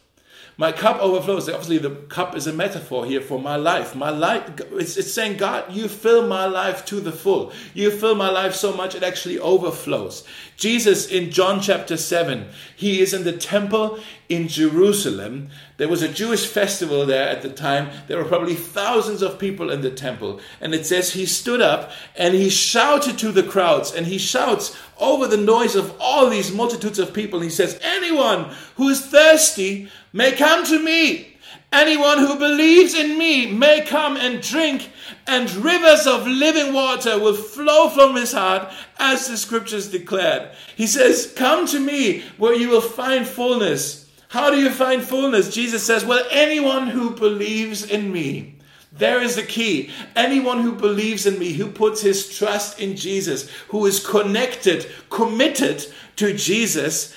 My 0.57 0.71
cup 0.71 0.99
overflows. 1.01 1.49
Obviously, 1.49 1.79
the 1.79 1.91
cup 2.07 2.35
is 2.35 2.47
a 2.47 2.53
metaphor 2.53 3.05
here 3.05 3.19
for 3.19 3.41
my 3.41 3.57
life. 3.57 3.93
My 3.93 4.09
life, 4.09 4.49
it's, 4.71 4.95
it's 4.95 5.13
saying, 5.13 5.35
God, 5.37 5.73
you 5.73 5.89
fill 5.89 6.27
my 6.27 6.45
life 6.45 6.85
to 6.85 7.01
the 7.01 7.11
full. 7.11 7.51
You 7.73 7.91
fill 7.91 8.15
my 8.15 8.29
life 8.29 8.55
so 8.55 8.73
much 8.73 8.95
it 8.95 9.03
actually 9.03 9.37
overflows. 9.37 10.23
Jesus 10.55 11.07
in 11.07 11.31
John 11.31 11.59
chapter 11.59 11.97
7, 11.97 12.47
he 12.73 13.01
is 13.01 13.13
in 13.13 13.25
the 13.25 13.33
temple 13.33 13.99
in 14.29 14.47
Jerusalem. 14.47 15.49
There 15.75 15.89
was 15.89 16.01
a 16.01 16.07
Jewish 16.07 16.47
festival 16.47 17.05
there 17.05 17.27
at 17.27 17.41
the 17.41 17.49
time. 17.49 17.89
There 18.07 18.17
were 18.17 18.23
probably 18.23 18.55
thousands 18.55 19.21
of 19.21 19.37
people 19.37 19.69
in 19.69 19.81
the 19.81 19.91
temple. 19.91 20.39
And 20.61 20.73
it 20.73 20.85
says 20.85 21.11
he 21.11 21.25
stood 21.25 21.61
up 21.61 21.91
and 22.15 22.33
he 22.33 22.49
shouted 22.49 23.17
to 23.19 23.33
the 23.33 23.43
crowds 23.43 23.93
and 23.93 24.07
he 24.07 24.17
shouts 24.17 24.77
over 24.97 25.27
the 25.27 25.35
noise 25.35 25.75
of 25.75 25.93
all 25.99 26.29
these 26.29 26.53
multitudes 26.53 26.99
of 26.99 27.13
people. 27.13 27.41
He 27.41 27.49
says, 27.49 27.77
Anyone 27.83 28.55
who 28.77 28.87
is 28.87 29.05
thirsty, 29.05 29.89
may 30.15 30.31
come 30.31 30.65
to 30.65 30.81
me. 30.81 31.33
Anyone 31.73 32.19
who 32.19 32.39
believes 32.39 32.95
in 32.95 33.17
me 33.17 33.51
may 33.51 33.81
come 33.81 34.15
and 34.15 34.41
drink, 34.41 34.89
and 35.27 35.53
rivers 35.57 36.07
of 36.07 36.25
living 36.25 36.73
water 36.73 37.19
will 37.19 37.35
flow 37.35 37.89
from 37.89 38.15
his 38.15 38.31
heart, 38.31 38.71
as 38.97 39.27
the 39.27 39.35
scriptures 39.35 39.91
declared. 39.91 40.51
He 40.77 40.87
says, 40.87 41.33
Come 41.35 41.67
to 41.67 41.79
me 41.79 42.23
where 42.37 42.55
you 42.55 42.69
will 42.69 42.81
find 42.81 43.27
fullness. 43.27 44.09
How 44.29 44.49
do 44.51 44.57
you 44.57 44.69
find 44.69 45.03
fullness? 45.03 45.53
Jesus 45.53 45.83
says, 45.83 46.05
Well, 46.05 46.25
anyone 46.31 46.87
who 46.87 47.09
believes 47.11 47.83
in 47.83 48.11
me. 48.11 48.55
There 48.93 49.21
is 49.21 49.35
the 49.35 49.43
key. 49.43 49.89
Anyone 50.15 50.61
who 50.61 50.71
believes 50.71 51.25
in 51.25 51.37
me, 51.37 51.51
who 51.51 51.69
puts 51.69 52.01
his 52.01 52.37
trust 52.37 52.79
in 52.79 52.95
Jesus, 52.95 53.49
who 53.67 53.85
is 53.85 54.05
connected, 54.05 54.89
committed 55.09 55.85
to 56.15 56.33
Jesus, 56.33 57.13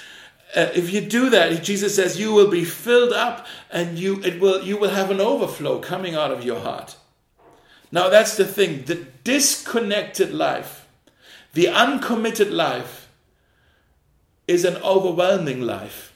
uh, 0.57 0.71
if 0.75 0.91
you 0.93 1.01
do 1.01 1.29
that, 1.31 1.63
Jesus 1.63 1.97
says 1.97 2.19
you 2.19 2.33
will 2.33 2.51
be 2.51 2.65
filled 2.65 3.13
up 3.13 3.47
and 3.71 3.99
you 3.99 4.23
it 4.23 4.41
will 4.41 4.63
you 4.63 4.79
will 4.79 4.91
have 4.91 5.11
an 5.11 5.21
overflow 5.21 5.79
coming 5.79 6.15
out 6.15 6.31
of 6.31 6.45
your 6.45 6.61
heart. 6.61 6.97
Now 7.93 8.09
that's 8.09 8.37
the 8.37 8.47
thing, 8.47 8.85
the 8.85 9.07
disconnected 9.25 10.33
life, 10.33 10.87
the 11.53 11.69
uncommitted 11.69 12.51
life 12.51 13.09
is 14.47 14.65
an 14.65 14.77
overwhelming 14.79 15.61
life. 15.61 16.15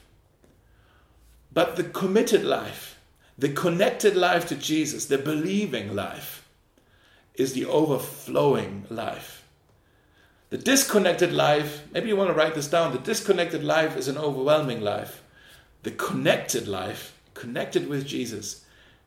But 1.53 1.75
the 1.75 1.83
committed 1.83 2.43
life, 2.43 2.99
the 3.37 3.49
connected 3.49 4.15
life 4.15 4.47
to 4.47 4.55
Jesus, 4.55 5.05
the 5.05 5.19
believing 5.19 5.95
life 5.95 6.47
is 7.35 7.53
the 7.53 7.65
overflowing 7.65 8.85
life. 8.89 9.42
The 10.53 10.59
disconnected 10.59 11.33
life, 11.33 11.81
maybe 11.93 12.09
you 12.09 12.15
want 12.15 12.29
to 12.29 12.35
write 12.35 12.53
this 12.53 12.67
down, 12.67 12.91
the 12.91 12.99
disconnected 12.99 13.63
life 13.63 13.97
is 13.97 14.07
an 14.07 14.19
overwhelming 14.19 14.81
life. 14.81 15.23
The 15.81 15.89
connected 15.89 16.67
life, 16.67 17.19
connected 17.33 17.89
with 17.89 18.05
Jesus, 18.05 18.63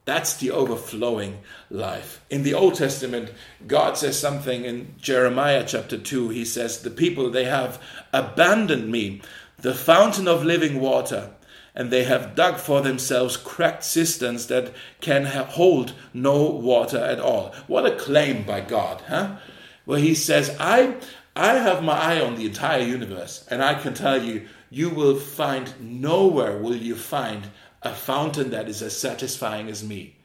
that's 0.06 0.34
the 0.34 0.50
overflowing 0.50 1.38
life. 1.70 2.20
In 2.30 2.42
the 2.42 2.52
Old 2.52 2.74
Testament, 2.74 3.32
God 3.64 3.96
says 3.96 4.18
something 4.18 4.64
in 4.64 4.96
Jeremiah 4.98 5.62
chapter 5.64 5.96
2. 5.96 6.30
He 6.30 6.44
says, 6.44 6.80
The 6.80 6.90
people, 6.90 7.30
they 7.30 7.44
have 7.44 7.80
abandoned 8.12 8.90
me, 8.90 9.22
the 9.58 9.72
fountain 9.72 10.26
of 10.26 10.42
living 10.42 10.80
water, 10.80 11.30
and 11.76 11.92
they 11.92 12.02
have 12.02 12.34
dug 12.34 12.56
for 12.56 12.80
themselves 12.80 13.36
cracked 13.36 13.84
cisterns 13.84 14.48
that 14.48 14.72
can 15.00 15.26
hold 15.26 15.92
no 16.12 16.42
water 16.42 16.98
at 16.98 17.20
all. 17.20 17.54
What 17.68 17.86
a 17.86 17.94
claim 17.94 18.42
by 18.42 18.62
God, 18.62 19.02
huh? 19.02 19.36
Where 19.84 20.00
he 20.00 20.16
says, 20.16 20.56
I, 20.58 20.96
I 21.38 21.58
have 21.58 21.84
my 21.84 21.92
eye 21.92 22.20
on 22.22 22.36
the 22.36 22.46
entire 22.46 22.80
universe, 22.80 23.44
and 23.50 23.62
I 23.62 23.74
can 23.74 23.92
tell 23.92 24.22
you, 24.22 24.48
you 24.70 24.88
will 24.88 25.16
find 25.16 25.70
nowhere 25.78 26.56
will 26.56 26.74
you 26.74 26.96
find 26.96 27.48
a 27.82 27.92
fountain 27.92 28.48
that 28.50 28.70
is 28.70 28.80
as 28.80 28.96
satisfying 28.96 29.68
as 29.68 29.84
me. 29.84 30.16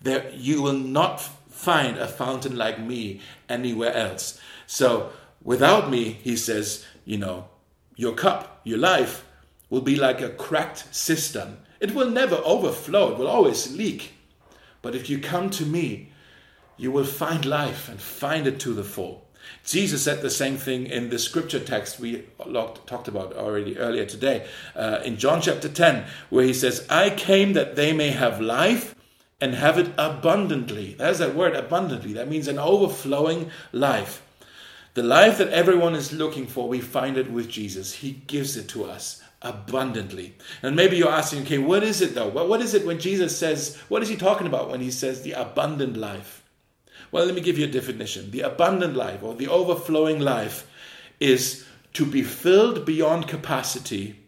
There, 0.00 0.30
you 0.32 0.62
will 0.62 0.78
not 0.78 1.20
find 1.20 1.98
a 1.98 2.06
fountain 2.06 2.56
like 2.56 2.78
me 2.78 3.20
anywhere 3.48 3.92
else. 3.92 4.40
So, 4.68 5.10
without 5.42 5.90
me, 5.90 6.20
he 6.22 6.36
says, 6.36 6.86
you 7.04 7.18
know, 7.18 7.48
your 7.96 8.14
cup, 8.14 8.60
your 8.62 8.78
life, 8.78 9.26
will 9.70 9.80
be 9.80 9.96
like 9.96 10.20
a 10.20 10.30
cracked 10.30 10.94
cistern. 10.94 11.58
It 11.80 11.96
will 11.96 12.10
never 12.10 12.36
overflow, 12.44 13.10
it 13.10 13.18
will 13.18 13.26
always 13.26 13.76
leak. 13.76 14.12
But 14.82 14.94
if 14.94 15.10
you 15.10 15.18
come 15.18 15.50
to 15.50 15.66
me, 15.66 16.12
you 16.76 16.92
will 16.92 17.04
find 17.04 17.44
life 17.44 17.88
and 17.88 18.00
find 18.00 18.46
it 18.46 18.60
to 18.60 18.72
the 18.72 18.84
full. 18.84 19.26
Jesus 19.64 20.02
said 20.02 20.22
the 20.22 20.30
same 20.30 20.56
thing 20.56 20.86
in 20.86 21.10
the 21.10 21.18
scripture 21.18 21.60
text 21.60 22.00
we 22.00 22.24
talked 22.86 23.08
about 23.08 23.34
already 23.34 23.78
earlier 23.78 24.04
today, 24.04 24.46
uh, 24.74 25.00
in 25.04 25.16
John 25.16 25.40
chapter 25.40 25.68
10, 25.68 26.06
where 26.30 26.44
he 26.44 26.54
says, 26.54 26.86
I 26.88 27.10
came 27.10 27.52
that 27.52 27.76
they 27.76 27.92
may 27.92 28.10
have 28.10 28.40
life 28.40 28.94
and 29.40 29.54
have 29.54 29.78
it 29.78 29.92
abundantly. 29.96 30.94
There's 30.94 31.18
that 31.18 31.34
word 31.34 31.54
abundantly. 31.54 32.12
That 32.14 32.28
means 32.28 32.48
an 32.48 32.58
overflowing 32.58 33.50
life. 33.72 34.22
The 34.94 35.02
life 35.02 35.38
that 35.38 35.48
everyone 35.48 35.94
is 35.94 36.12
looking 36.12 36.46
for, 36.46 36.68
we 36.68 36.80
find 36.80 37.16
it 37.16 37.30
with 37.30 37.48
Jesus. 37.48 37.94
He 37.94 38.12
gives 38.26 38.56
it 38.56 38.68
to 38.70 38.84
us 38.84 39.22
abundantly. 39.40 40.34
And 40.62 40.76
maybe 40.76 40.96
you're 40.96 41.08
asking, 41.08 41.42
okay, 41.42 41.58
what 41.58 41.82
is 41.82 42.02
it 42.02 42.14
though? 42.14 42.28
What 42.28 42.60
is 42.60 42.74
it 42.74 42.84
when 42.84 42.98
Jesus 42.98 43.36
says, 43.36 43.76
what 43.88 44.02
is 44.02 44.08
he 44.08 44.16
talking 44.16 44.46
about 44.46 44.70
when 44.70 44.80
he 44.80 44.90
says 44.90 45.22
the 45.22 45.32
abundant 45.32 45.96
life? 45.96 46.39
Well, 47.12 47.26
let 47.26 47.34
me 47.34 47.40
give 47.40 47.58
you 47.58 47.64
a 47.64 47.70
definition. 47.70 48.30
The 48.30 48.42
abundant 48.42 48.94
life 48.94 49.22
or 49.22 49.34
the 49.34 49.48
overflowing 49.48 50.20
life 50.20 50.70
is 51.18 51.66
to 51.94 52.06
be 52.06 52.22
filled 52.22 52.84
beyond 52.84 53.26
capacity 53.26 54.20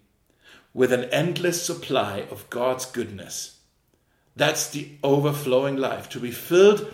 with 0.74 0.92
an 0.92 1.04
endless 1.04 1.64
supply 1.64 2.26
of 2.30 2.48
God's 2.50 2.86
goodness. 2.86 3.58
That's 4.34 4.68
the 4.70 4.92
overflowing 5.04 5.76
life, 5.76 6.08
to 6.10 6.20
be 6.20 6.30
filled 6.30 6.92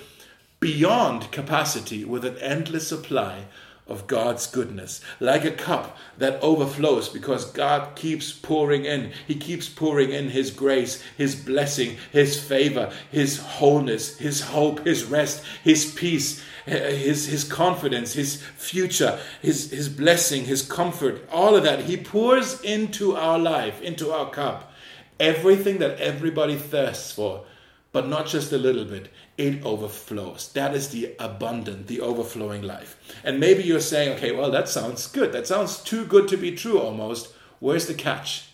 beyond 0.61 1.31
capacity 1.31 2.05
with 2.05 2.25
an 2.25 2.37
endless 2.39 2.89
supply 2.89 3.45
of 3.89 4.07
God's 4.07 4.47
goodness, 4.47 5.01
like 5.19 5.45
a 5.45 5.51
cup 5.51 5.97
that 6.19 6.41
overflows 6.43 7.09
because 7.09 7.51
God 7.51 7.97
keeps 7.97 8.33
pouring 8.33 8.85
in. 8.85 9.13
He 9.27 9.35
keeps 9.35 9.69
pouring 9.69 10.11
in 10.11 10.29
His 10.29 10.51
grace, 10.51 11.03
His 11.17 11.35
blessing, 11.35 11.97
His 12.13 12.41
favor, 12.41 12.93
His 13.11 13.39
wholeness, 13.39 14.19
His 14.19 14.43
hope, 14.43 14.85
His 14.85 15.05
rest, 15.05 15.43
His 15.65 15.91
peace, 15.93 16.45
eh, 16.67 16.93
His, 16.93 17.27
His 17.27 17.45
confidence, 17.45 18.13
His 18.13 18.43
future, 18.43 19.19
His, 19.41 19.71
His 19.71 19.89
blessing, 19.89 20.45
His 20.45 20.63
comfort, 20.63 21.27
all 21.33 21.57
of 21.57 21.65
that. 21.65 21.85
He 21.85 21.97
pours 21.97 22.61
into 22.61 23.17
our 23.17 23.39
life, 23.39 23.81
into 23.81 24.13
our 24.13 24.31
cup, 24.31 24.71
everything 25.19 25.79
that 25.79 25.99
everybody 25.99 26.57
thirsts 26.57 27.11
for 27.11 27.45
but 27.93 28.07
not 28.09 28.27
just 28.27 28.53
a 28.53 28.59
little 28.59 28.85
bit. 28.85 29.09
It 29.39 29.65
overflows. 29.65 30.53
That 30.53 30.75
is 30.75 30.89
the 30.89 31.15
abundant, 31.21 31.87
the 31.87 32.01
overflowing 32.01 32.63
life. 32.63 32.99
And 33.23 33.39
maybe 33.39 33.63
you're 33.63 33.81
saying, 33.81 34.17
okay, 34.17 34.33
well, 34.33 34.51
that 34.51 34.69
sounds 34.69 35.07
good. 35.07 35.33
That 35.33 35.47
sounds 35.47 35.79
too 35.79 36.05
good 36.05 36.27
to 36.29 36.37
be 36.37 36.57
true 36.57 36.81
almost. 36.81 37.33
Where's 37.61 37.87
the 37.87 37.95
catch? 37.95 38.49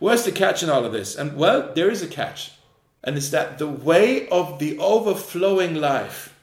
Where's 0.00 0.24
the 0.24 0.32
catch 0.32 0.64
in 0.64 0.70
all 0.70 0.84
of 0.84 0.92
this? 0.92 1.14
And 1.14 1.36
well, 1.36 1.72
there 1.72 1.88
is 1.88 2.02
a 2.02 2.08
catch. 2.08 2.50
And 3.04 3.16
it's 3.16 3.30
that 3.30 3.58
the 3.58 3.68
way 3.68 4.28
of 4.28 4.58
the 4.58 4.76
overflowing 4.78 5.76
life 5.76 6.34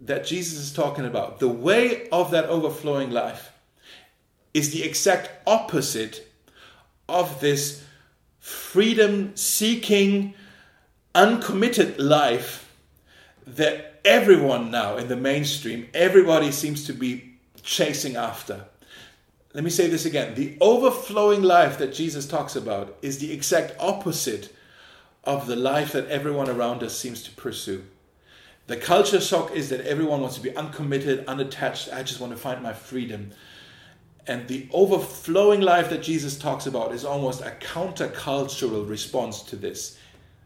that 0.00 0.24
Jesus 0.24 0.58
is 0.58 0.72
talking 0.72 1.04
about, 1.04 1.38
the 1.38 1.48
way 1.48 2.08
of 2.08 2.30
that 2.30 2.46
overflowing 2.46 3.10
life, 3.10 3.52
is 4.54 4.70
the 4.70 4.84
exact 4.84 5.30
opposite 5.46 6.26
of 7.08 7.40
this 7.40 7.84
freedom 8.38 9.36
seeking, 9.36 10.32
uncommitted 11.14 11.98
life 11.98 12.67
that 13.56 14.00
everyone 14.04 14.70
now 14.70 14.96
in 14.96 15.08
the 15.08 15.16
mainstream, 15.16 15.88
everybody 15.94 16.52
seems 16.52 16.84
to 16.86 16.92
be 16.92 17.34
chasing 17.62 18.16
after. 18.16 18.64
Let 19.54 19.64
me 19.64 19.70
say 19.70 19.88
this 19.88 20.04
again. 20.04 20.34
The 20.34 20.56
overflowing 20.60 21.42
life 21.42 21.78
that 21.78 21.94
Jesus 21.94 22.26
talks 22.26 22.54
about 22.54 22.96
is 23.02 23.18
the 23.18 23.32
exact 23.32 23.74
opposite 23.80 24.54
of 25.24 25.46
the 25.46 25.56
life 25.56 25.92
that 25.92 26.08
everyone 26.08 26.48
around 26.48 26.82
us 26.82 26.96
seems 26.96 27.22
to 27.24 27.30
pursue. 27.32 27.84
The 28.66 28.76
culture 28.76 29.20
shock 29.20 29.52
is 29.52 29.70
that 29.70 29.80
everyone 29.86 30.20
wants 30.20 30.36
to 30.36 30.42
be 30.42 30.54
uncommitted, 30.54 31.24
unattached. 31.26 31.92
I 31.92 32.02
just 32.02 32.20
want 32.20 32.32
to 32.32 32.38
find 32.38 32.62
my 32.62 32.74
freedom. 32.74 33.30
And 34.26 34.46
the 34.46 34.68
overflowing 34.72 35.62
life 35.62 35.88
that 35.88 36.02
Jesus 36.02 36.38
talks 36.38 36.66
about 36.66 36.92
is 36.92 37.04
almost 37.04 37.40
a 37.40 37.50
countercultural 37.60 38.88
response 38.88 39.42
to 39.44 39.56
this. 39.56 39.98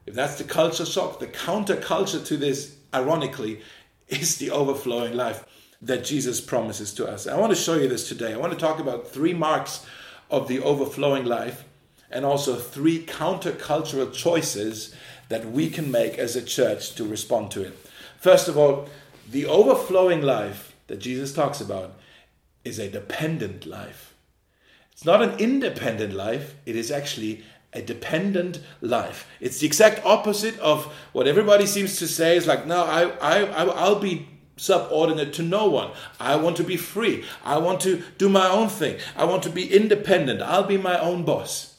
If 0.05 0.15
that's 0.15 0.37
the 0.37 0.45
culture 0.45 0.85
shock, 0.85 1.19
the 1.19 1.27
counterculture 1.27 2.25
to 2.25 2.37
this, 2.37 2.77
ironically, 2.93 3.61
is 4.07 4.37
the 4.37 4.51
overflowing 4.51 5.13
life 5.13 5.45
that 5.81 6.05
Jesus 6.05 6.39
promises 6.39 6.93
to 6.93 7.07
us. 7.07 7.27
I 7.27 7.37
want 7.37 7.51
to 7.51 7.61
show 7.61 7.75
you 7.75 7.89
this 7.89 8.07
today. 8.07 8.33
I 8.33 8.37
want 8.37 8.53
to 8.53 8.59
talk 8.59 8.79
about 8.79 9.07
three 9.07 9.33
marks 9.33 9.85
of 10.29 10.47
the 10.47 10.61
overflowing 10.61 11.25
life 11.25 11.65
and 12.09 12.25
also 12.25 12.55
three 12.55 13.05
countercultural 13.05 14.13
choices 14.13 14.95
that 15.29 15.45
we 15.51 15.69
can 15.69 15.91
make 15.91 16.17
as 16.17 16.35
a 16.35 16.41
church 16.41 16.95
to 16.95 17.03
respond 17.03 17.51
to 17.51 17.63
it. 17.63 17.77
First 18.19 18.47
of 18.47 18.57
all, 18.57 18.87
the 19.29 19.45
overflowing 19.45 20.21
life 20.21 20.75
that 20.87 20.99
Jesus 20.99 21.33
talks 21.33 21.59
about 21.59 21.99
is 22.63 22.79
a 22.79 22.89
dependent 22.89 23.65
life. 23.65 24.13
It's 24.91 25.05
not 25.05 25.21
an 25.21 25.39
independent 25.39 26.13
life, 26.13 26.55
it 26.65 26.75
is 26.75 26.91
actually 26.91 27.43
a 27.73 27.81
dependent 27.81 28.59
life. 28.81 29.27
It's 29.39 29.59
the 29.59 29.67
exact 29.67 30.05
opposite 30.05 30.57
of 30.59 30.85
what 31.11 31.27
everybody 31.27 31.65
seems 31.65 31.97
to 31.97 32.07
say 32.07 32.37
is 32.37 32.47
like, 32.47 32.65
no, 32.65 32.83
I, 32.83 33.09
I, 33.19 33.45
I'll 33.53 33.99
be 33.99 34.27
subordinate 34.57 35.33
to 35.33 35.43
no 35.43 35.67
one. 35.67 35.91
I 36.19 36.35
want 36.35 36.57
to 36.57 36.63
be 36.63 36.77
free. 36.77 37.23
I 37.43 37.57
want 37.57 37.81
to 37.81 38.03
do 38.17 38.29
my 38.29 38.47
own 38.47 38.69
thing. 38.69 38.99
I 39.15 39.25
want 39.25 39.43
to 39.43 39.49
be 39.49 39.73
independent. 39.73 40.41
I'll 40.41 40.63
be 40.63 40.77
my 40.77 40.99
own 40.99 41.25
boss. 41.25 41.73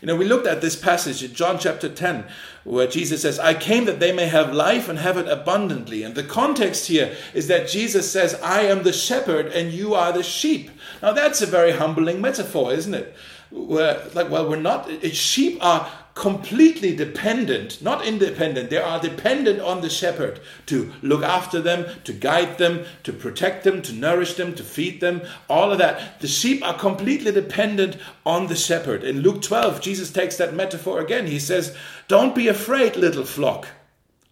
You 0.00 0.06
know, 0.06 0.16
we 0.16 0.26
looked 0.26 0.46
at 0.46 0.60
this 0.60 0.76
passage 0.76 1.22
in 1.22 1.34
John 1.34 1.58
chapter 1.58 1.88
10, 1.88 2.26
where 2.64 2.86
Jesus 2.86 3.22
says, 3.22 3.38
I 3.38 3.54
came 3.54 3.86
that 3.86 3.98
they 3.98 4.12
may 4.12 4.26
have 4.26 4.52
life 4.52 4.88
and 4.88 4.98
have 4.98 5.16
it 5.16 5.28
abundantly. 5.28 6.02
And 6.02 6.14
the 6.14 6.22
context 6.22 6.88
here 6.88 7.16
is 7.32 7.48
that 7.48 7.68
Jesus 7.68 8.10
says, 8.10 8.34
I 8.42 8.62
am 8.62 8.82
the 8.82 8.92
shepherd 8.92 9.46
and 9.46 9.72
you 9.72 9.94
are 9.94 10.12
the 10.12 10.22
sheep. 10.22 10.70
Now, 11.02 11.12
that's 11.12 11.40
a 11.40 11.46
very 11.46 11.72
humbling 11.72 12.20
metaphor, 12.20 12.72
isn't 12.72 12.94
it? 12.94 13.16
Where 13.56 14.02
like 14.14 14.30
well 14.30 14.48
we're 14.48 14.56
not 14.56 14.88
eh, 15.02 15.10
sheep 15.10 15.58
are 15.64 15.90
completely 16.14 16.96
dependent 16.96 17.82
not 17.82 18.04
independent 18.06 18.70
they 18.70 18.78
are 18.78 19.00
dependent 19.00 19.60
on 19.60 19.80
the 19.80 19.88
shepherd 19.88 20.40
to 20.64 20.92
look 21.02 21.22
after 21.22 21.60
them 21.60 21.86
to 22.04 22.12
guide 22.12 22.56
them 22.58 22.84
to 23.02 23.12
protect 23.12 23.64
them 23.64 23.82
to 23.82 23.92
nourish 23.92 24.34
them 24.34 24.54
to 24.54 24.62
feed 24.62 25.00
them 25.00 25.20
all 25.48 25.72
of 25.72 25.78
that. 25.78 26.20
The 26.20 26.28
sheep 26.28 26.64
are 26.64 26.78
completely 26.78 27.32
dependent 27.32 27.96
on 28.24 28.46
the 28.46 28.56
shepherd. 28.56 29.04
In 29.04 29.20
luke 29.20 29.42
12 29.42 29.80
jesus 29.80 30.10
takes 30.10 30.36
that 30.36 30.54
metaphor 30.54 31.00
again. 31.00 31.26
He 31.26 31.38
says 31.38 31.76
don't 32.08 32.34
be 32.34 32.48
afraid 32.48 32.96
little 32.96 33.24
flock 33.24 33.68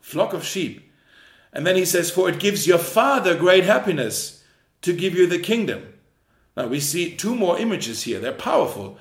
flock 0.01 0.33
of 0.33 0.45
sheep. 0.45 0.91
And 1.53 1.67
then 1.67 1.77
he 1.77 1.85
says 1.85 2.11
for 2.11 2.29
it 2.29 2.41
gives 2.41 2.67
your 2.67 2.79
father 2.79 3.37
great 3.37 3.65
happiness 3.65 4.43
to 4.83 4.93
give 4.93 5.15
you 5.15 5.27
the 5.27 5.39
kingdom. 5.39 5.95
Now 6.57 6.69
we 6.69 6.81
see 6.81 7.15
two 7.15 7.35
more 7.35 7.59
images 7.59 8.05
here. 8.05 8.21
They're 8.21 8.33
powerful. 8.33 8.99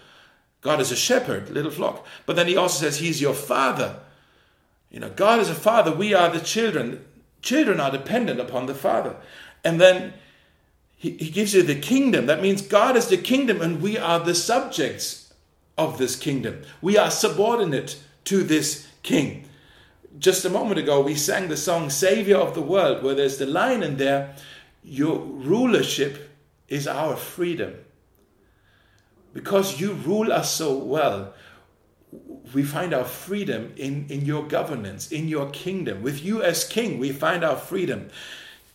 God 0.64 0.80
is 0.80 0.92
a 0.92 0.96
shepherd, 0.96 1.50
little 1.50 1.72
flock. 1.72 2.06
But 2.26 2.36
then 2.36 2.48
he 2.48 2.58
also 2.58 2.84
says 2.86 2.98
he's 2.98 3.22
your 3.22 3.34
father. 3.34 4.00
You 4.90 5.02
know, 5.02 5.10
God 5.10 5.40
is 5.40 5.50
a 5.50 5.56
father. 5.56 5.92
We 5.92 6.14
are 6.14 6.30
the 6.30 6.40
children. 6.40 7.04
Children 7.42 7.80
are 7.80 7.92
dependent 7.92 8.40
upon 8.40 8.66
the 8.66 8.74
father. 8.74 9.18
And 9.64 9.80
then 9.80 10.14
he, 10.96 11.12
he 11.12 11.30
gives 11.30 11.54
you 11.54 11.64
the 11.64 11.76
kingdom. 11.76 12.28
That 12.28 12.42
means 12.42 12.62
God 12.62 12.96
is 12.96 13.08
the 13.08 13.18
kingdom 13.18 13.62
and 13.62 13.82
we 13.82 13.98
are 13.98 14.20
the 14.20 14.34
subjects 14.34 15.34
of 15.78 15.98
this 15.98 16.16
kingdom. 16.16 16.62
We 16.82 16.98
are 16.98 17.12
subordinate 17.12 18.00
to 18.26 18.44
this 18.44 18.88
king. 19.04 19.50
Just 20.18 20.46
a 20.46 20.50
moment 20.50 20.80
ago, 20.80 21.02
we 21.02 21.16
sang 21.16 21.50
the 21.50 21.58
song 21.58 21.90
Savior 21.90 22.38
of 22.38 22.54
the 22.54 22.62
World, 22.62 23.04
where 23.04 23.16
there's 23.16 23.38
the 23.38 23.48
line 23.48 23.84
in 23.84 23.98
there, 23.98 24.36
Your 24.84 25.18
rulership 25.18 26.30
is 26.70 26.88
our 26.88 27.16
freedom. 27.16 27.74
Because 29.34 29.80
you 29.80 29.94
rule 29.94 30.32
us 30.32 30.54
so 30.54 30.76
well, 30.76 31.34
we 32.54 32.64
find 32.64 32.94
our 32.94 33.06
freedom 33.06 33.74
in, 33.76 34.06
in 34.10 34.26
your 34.26 34.48
governance, 34.48 35.12
in 35.12 35.28
your 35.28 35.50
kingdom. 35.50 36.04
With 36.04 36.24
you 36.24 36.44
as 36.44 36.64
king, 36.64 37.00
we 37.00 37.12
find 37.12 37.44
our 37.44 37.56
freedom. 37.56 38.10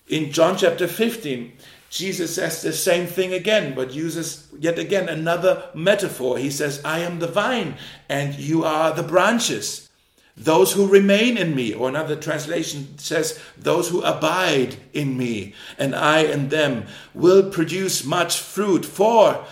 In 0.08 0.32
John 0.32 0.56
chapter 0.56 0.88
15, 0.88 1.52
Jesus 1.90 2.34
says 2.34 2.60
the 2.60 2.72
same 2.72 3.06
thing 3.06 3.32
again, 3.32 3.74
but 3.74 3.94
uses 3.94 4.48
yet 4.58 4.78
again 4.78 5.08
another 5.08 5.70
metaphor. 5.74 6.38
He 6.38 6.50
says, 6.50 6.82
I 6.84 7.00
am 7.00 7.18
the 7.18 7.28
vine, 7.28 7.76
and 8.08 8.34
you 8.34 8.64
are 8.64 8.92
the 8.92 9.02
branches. 9.02 9.88
Those 10.36 10.72
who 10.72 10.86
remain 10.86 11.36
in 11.36 11.54
me, 11.54 11.74
or 11.74 11.88
another 11.88 12.14
translation 12.14 12.98
says, 12.98 13.40
those 13.56 13.88
who 13.88 14.02
abide 14.02 14.76
in 14.92 15.16
me, 15.16 15.54
and 15.78 15.94
I 15.94 16.20
in 16.20 16.48
them, 16.48 16.86
will 17.14 17.50
produce 17.50 18.04
much 18.04 18.38
fruit. 18.38 18.84
For 18.84 19.44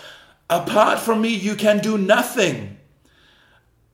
apart 0.49 0.99
from 0.99 1.21
me, 1.21 1.29
you 1.29 1.55
can 1.55 1.79
do 1.79 1.97
nothing. 1.97 2.77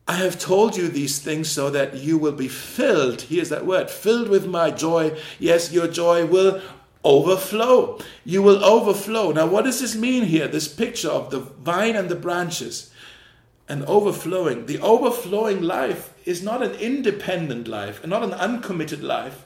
I 0.07 0.15
have 0.15 0.37
told 0.37 0.75
you 0.75 0.89
these 0.89 1.19
things 1.19 1.49
so 1.49 1.69
that 1.69 1.95
you 1.95 2.17
will 2.17 2.33
be 2.33 2.49
filled. 2.49 3.21
Here's 3.21 3.49
that 3.49 3.65
word 3.65 3.89
filled 3.89 4.27
with 4.27 4.45
my 4.45 4.69
joy. 4.69 5.17
Yes, 5.39 5.71
your 5.71 5.87
joy 5.87 6.25
will 6.25 6.61
overflow. 7.05 7.99
You 8.25 8.41
will 8.41 8.63
overflow. 8.63 9.31
Now, 9.31 9.47
what 9.47 9.63
does 9.63 9.79
this 9.79 9.95
mean 9.95 10.23
here? 10.23 10.47
This 10.47 10.67
picture 10.67 11.09
of 11.09 11.29
the 11.29 11.39
vine 11.39 11.95
and 11.95 12.09
the 12.09 12.15
branches 12.15 12.91
and 13.69 13.85
overflowing. 13.85 14.65
The 14.65 14.79
overflowing 14.79 15.61
life 15.61 16.13
is 16.25 16.43
not 16.43 16.61
an 16.61 16.73
independent 16.73 17.67
life 17.67 18.01
and 18.01 18.09
not 18.09 18.23
an 18.23 18.33
uncommitted 18.33 19.03
life. 19.03 19.45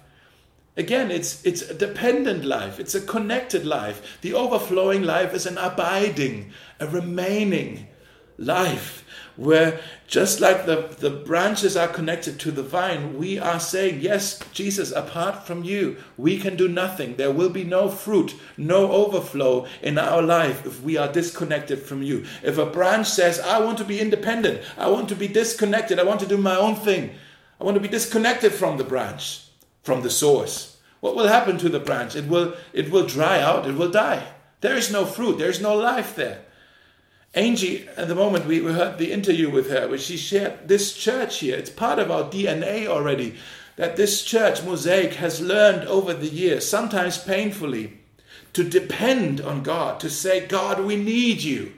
Again, 0.77 1.10
it's, 1.10 1.43
it's 1.43 1.63
a 1.63 1.74
dependent 1.74 2.46
life, 2.46 2.79
it's 2.79 2.96
a 2.96 3.01
connected 3.01 3.65
life. 3.65 4.19
The 4.22 4.34
overflowing 4.34 5.01
life 5.01 5.34
is 5.34 5.46
an 5.46 5.57
abiding, 5.57 6.51
a 6.79 6.88
remaining 6.88 7.88
life 8.38 9.03
where 9.38 9.79
just 10.07 10.39
like 10.39 10.65
the, 10.65 10.96
the 11.00 11.10
branches 11.10 11.77
are 11.77 11.88
connected 11.88 12.39
to 12.39 12.51
the 12.51 12.63
vine, 12.63 13.17
we 13.17 13.38
are 13.38 13.60
saying, 13.60 14.01
Yes, 14.01 14.39
Jesus, 14.51 14.91
apart 14.91 15.46
from 15.46 15.63
you, 15.63 15.98
we 16.17 16.38
can 16.38 16.55
do 16.55 16.67
nothing. 16.67 17.15
There 17.15 17.31
will 17.31 17.50
be 17.50 17.63
no 17.63 17.89
fruit, 17.89 18.36
no 18.57 18.91
overflow 18.91 19.67
in 19.81 19.98
our 19.98 20.22
life 20.22 20.65
if 20.65 20.81
we 20.81 20.98
are 20.98 21.12
disconnected 21.12 21.79
from 21.79 22.01
you. 22.01 22.25
If 22.43 22.57
a 22.57 22.65
branch 22.65 23.07
says, 23.07 23.39
I 23.39 23.60
want 23.60 23.77
to 23.77 23.84
be 23.84 24.00
independent, 24.00 24.62
I 24.77 24.89
want 24.89 25.10
to 25.10 25.15
be 25.15 25.27
disconnected, 25.27 26.00
I 26.00 26.03
want 26.03 26.19
to 26.22 26.27
do 26.27 26.38
my 26.38 26.55
own 26.55 26.75
thing, 26.75 27.12
I 27.60 27.63
want 27.63 27.75
to 27.75 27.81
be 27.81 27.88
disconnected 27.88 28.53
from 28.53 28.77
the 28.77 28.84
branch, 28.84 29.47
from 29.88 30.01
the 30.03 30.10
source. 30.10 30.77
What 31.00 31.15
will 31.15 31.29
happen 31.29 31.58
to 31.60 31.70
the 31.70 31.79
branch? 31.79 32.13
It 32.13 32.27
will, 32.27 32.53
it 32.74 32.91
will 32.91 33.08
dry 33.08 33.39
out, 33.39 33.65
it 33.65 33.75
will 33.75 33.89
die. 33.89 34.27
There 34.60 34.75
is 34.75 34.91
no 34.91 35.06
fruit, 35.06 35.38
there 35.38 35.50
is 35.50 35.62
no 35.62 35.75
life 35.77 36.13
there. 36.13 36.41
Angie, 37.34 37.88
at 37.96 38.10
the 38.10 38.15
moment 38.15 38.48
we 38.48 38.60
heard 38.60 38.98
the 38.98 39.13
interview 39.13 39.50
with 39.50 39.70
her, 39.70 39.88
where 39.88 39.98
she 39.98 40.17
shared 40.17 40.67
this 40.67 40.94
church 40.94 41.39
here. 41.39 41.56
It's 41.56 41.70
part 41.70 42.00
of 42.00 42.12
our 42.12 42.25
DNA 42.25 42.86
already. 42.86 43.36
That 43.77 43.96
this 43.96 44.24
church, 44.25 44.62
Mosaic, 44.62 45.13
has 45.13 45.39
learned 45.39 45.88
over 45.88 46.13
the 46.13 46.27
years, 46.27 46.67
sometimes 46.67 47.17
painfully, 47.17 48.00
to 48.51 48.65
depend 48.65 49.39
on 49.39 49.63
God, 49.63 50.01
to 50.01 50.10
say, 50.10 50.46
God, 50.46 50.84
we 50.84 50.98
need 50.98 51.44
you. 51.44 51.74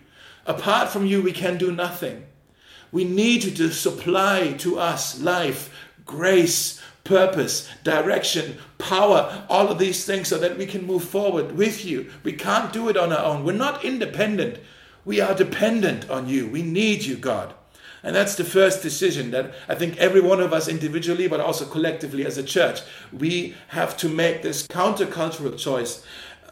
Apart 0.47 0.89
from 0.89 1.05
you, 1.05 1.21
we 1.21 1.31
can 1.31 1.59
do 1.59 1.71
nothing. 1.71 2.25
We 2.91 3.03
need 3.03 3.43
you 3.43 3.51
to 3.51 3.69
supply 3.69 4.53
to 4.59 4.79
us 4.79 5.21
life, 5.21 5.71
grace, 6.05 6.81
purpose, 7.09 7.67
direction, 7.83 8.55
power, 8.77 9.43
all 9.49 9.69
of 9.69 9.79
these 9.79 10.05
things 10.05 10.27
so 10.27 10.37
that 10.37 10.59
we 10.59 10.67
can 10.67 10.85
move 10.85 11.03
forward 11.03 11.51
with 11.53 11.83
you. 11.83 12.07
We 12.21 12.33
can't 12.33 12.71
do 12.71 12.87
it 12.87 12.95
on 12.95 13.11
our 13.11 13.25
own. 13.25 13.43
We're 13.43 13.53
not 13.53 13.83
independent. 13.83 14.59
We 15.05 15.19
are 15.19 15.33
dependent 15.33 16.07
on 16.07 16.29
you. 16.29 16.47
We 16.47 16.61
need 16.61 17.03
you, 17.03 17.17
God. 17.17 17.55
And 18.03 18.15
that's 18.15 18.35
the 18.35 18.43
first 18.43 18.83
decision 18.83 19.31
that 19.31 19.55
I 19.67 19.73
think 19.73 19.97
every 19.97 20.21
one 20.21 20.39
of 20.39 20.53
us 20.53 20.67
individually, 20.67 21.27
but 21.27 21.39
also 21.39 21.65
collectively 21.65 22.27
as 22.27 22.37
a 22.37 22.43
church, 22.43 22.81
we 23.11 23.55
have 23.69 23.97
to 23.97 24.07
make 24.07 24.43
this 24.43 24.67
countercultural 24.67 25.57
choice. 25.57 26.05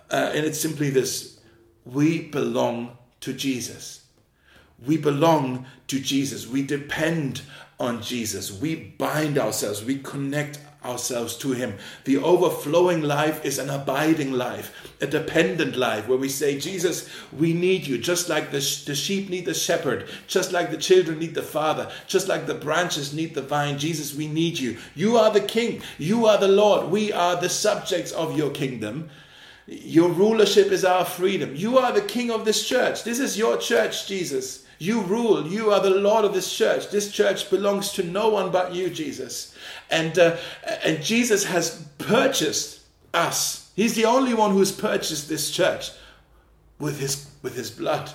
Uh, 0.10 0.32
and 0.34 0.44
it's 0.44 0.60
simply 0.60 0.90
this 0.90 1.40
we 1.86 2.24
belong 2.30 2.98
to 3.22 3.32
Jesus. 3.32 4.06
We 4.84 4.98
belong 4.98 5.68
to 5.88 6.00
Jesus. 6.00 6.48
We 6.48 6.64
depend 6.64 7.44
on 7.80 8.02
Jesus. 8.02 8.52
We 8.52 8.76
bind 8.76 9.38
ourselves, 9.38 9.84
we 9.84 10.00
connect 10.00 10.60
ourselves 10.84 11.36
to 11.38 11.52
Him. 11.52 11.76
The 12.06 12.18
overflowing 12.18 13.02
life 13.02 13.44
is 13.46 13.60
an 13.60 13.70
abiding 13.70 14.32
life, 14.32 14.94
a 15.02 15.08
dependent 15.08 15.76
life, 15.76 16.08
where 16.08 16.18
we 16.18 16.30
say, 16.30 16.60
Jesus, 16.60 17.10
we 17.32 17.54
need 17.54 17.86
you, 17.86 17.98
just 17.98 18.30
like 18.30 18.52
the, 18.52 18.60
the 18.86 18.96
sheep 18.96 19.30
need 19.30 19.46
the 19.46 19.54
shepherd, 19.54 20.08
just 20.28 20.52
like 20.52 20.72
the 20.72 20.78
children 20.78 21.20
need 21.20 21.36
the 21.36 21.44
father, 21.44 21.92
just 22.08 22.28
like 22.28 22.48
the 22.48 22.54
branches 22.54 23.14
need 23.14 23.36
the 23.36 23.42
vine. 23.42 23.78
Jesus, 23.78 24.16
we 24.16 24.28
need 24.28 24.58
you. 24.58 24.78
You 24.96 25.18
are 25.18 25.32
the 25.32 25.42
King, 25.42 25.82
you 25.98 26.26
are 26.26 26.38
the 26.38 26.48
Lord, 26.48 26.90
we 26.90 27.12
are 27.12 27.40
the 27.40 27.50
subjects 27.50 28.12
of 28.12 28.38
your 28.38 28.52
kingdom. 28.52 29.10
Your 29.68 30.10
rulership 30.10 30.72
is 30.72 30.86
our 30.86 31.04
freedom. 31.04 31.54
You 31.54 31.78
are 31.78 31.92
the 31.92 32.02
King 32.02 32.32
of 32.32 32.46
this 32.46 32.66
church. 32.66 33.04
This 33.04 33.20
is 33.20 33.38
your 33.38 33.58
church, 33.58 34.08
Jesus. 34.08 34.66
You 34.80 35.02
rule. 35.02 35.48
You 35.48 35.72
are 35.72 35.80
the 35.80 35.90
Lord 35.90 36.26
of 36.26 36.34
this 36.34 36.56
church. 36.56 36.90
This 36.90 37.12
church 37.12 37.50
belongs 37.50 37.92
to 37.94 38.04
no 38.04 38.30
one 38.30 38.52
but 38.52 38.74
you, 38.74 38.90
Jesus. 38.90 39.56
And, 39.90 40.18
uh, 40.20 40.38
and 40.84 41.04
Jesus 41.04 41.46
has 41.46 41.88
purchased 41.98 42.82
us. 43.14 43.72
He's 43.76 43.96
the 43.96 44.06
only 44.06 44.34
one 44.34 44.52
who's 44.52 44.72
purchased 44.72 45.30
this 45.30 45.52
church 45.52 45.92
with 46.80 47.00
his, 47.00 47.30
with 47.42 47.56
his 47.56 47.72
blood. 47.72 48.12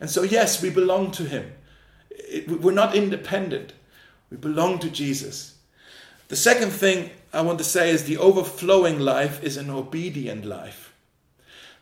And 0.00 0.08
so, 0.08 0.22
yes, 0.22 0.62
we 0.62 0.70
belong 0.70 1.10
to 1.12 1.24
him. 1.24 1.52
It, 2.10 2.48
we're 2.60 2.72
not 2.72 2.94
independent. 2.94 3.72
We 4.30 4.36
belong 4.36 4.78
to 4.80 4.90
Jesus. 4.90 5.56
The 6.28 6.36
second 6.36 6.70
thing 6.70 7.10
I 7.32 7.42
want 7.42 7.58
to 7.58 7.64
say 7.64 7.90
is 7.90 8.04
the 8.04 8.18
overflowing 8.18 8.98
life 8.98 9.42
is 9.42 9.56
an 9.56 9.70
obedient 9.70 10.44
life. 10.44 10.87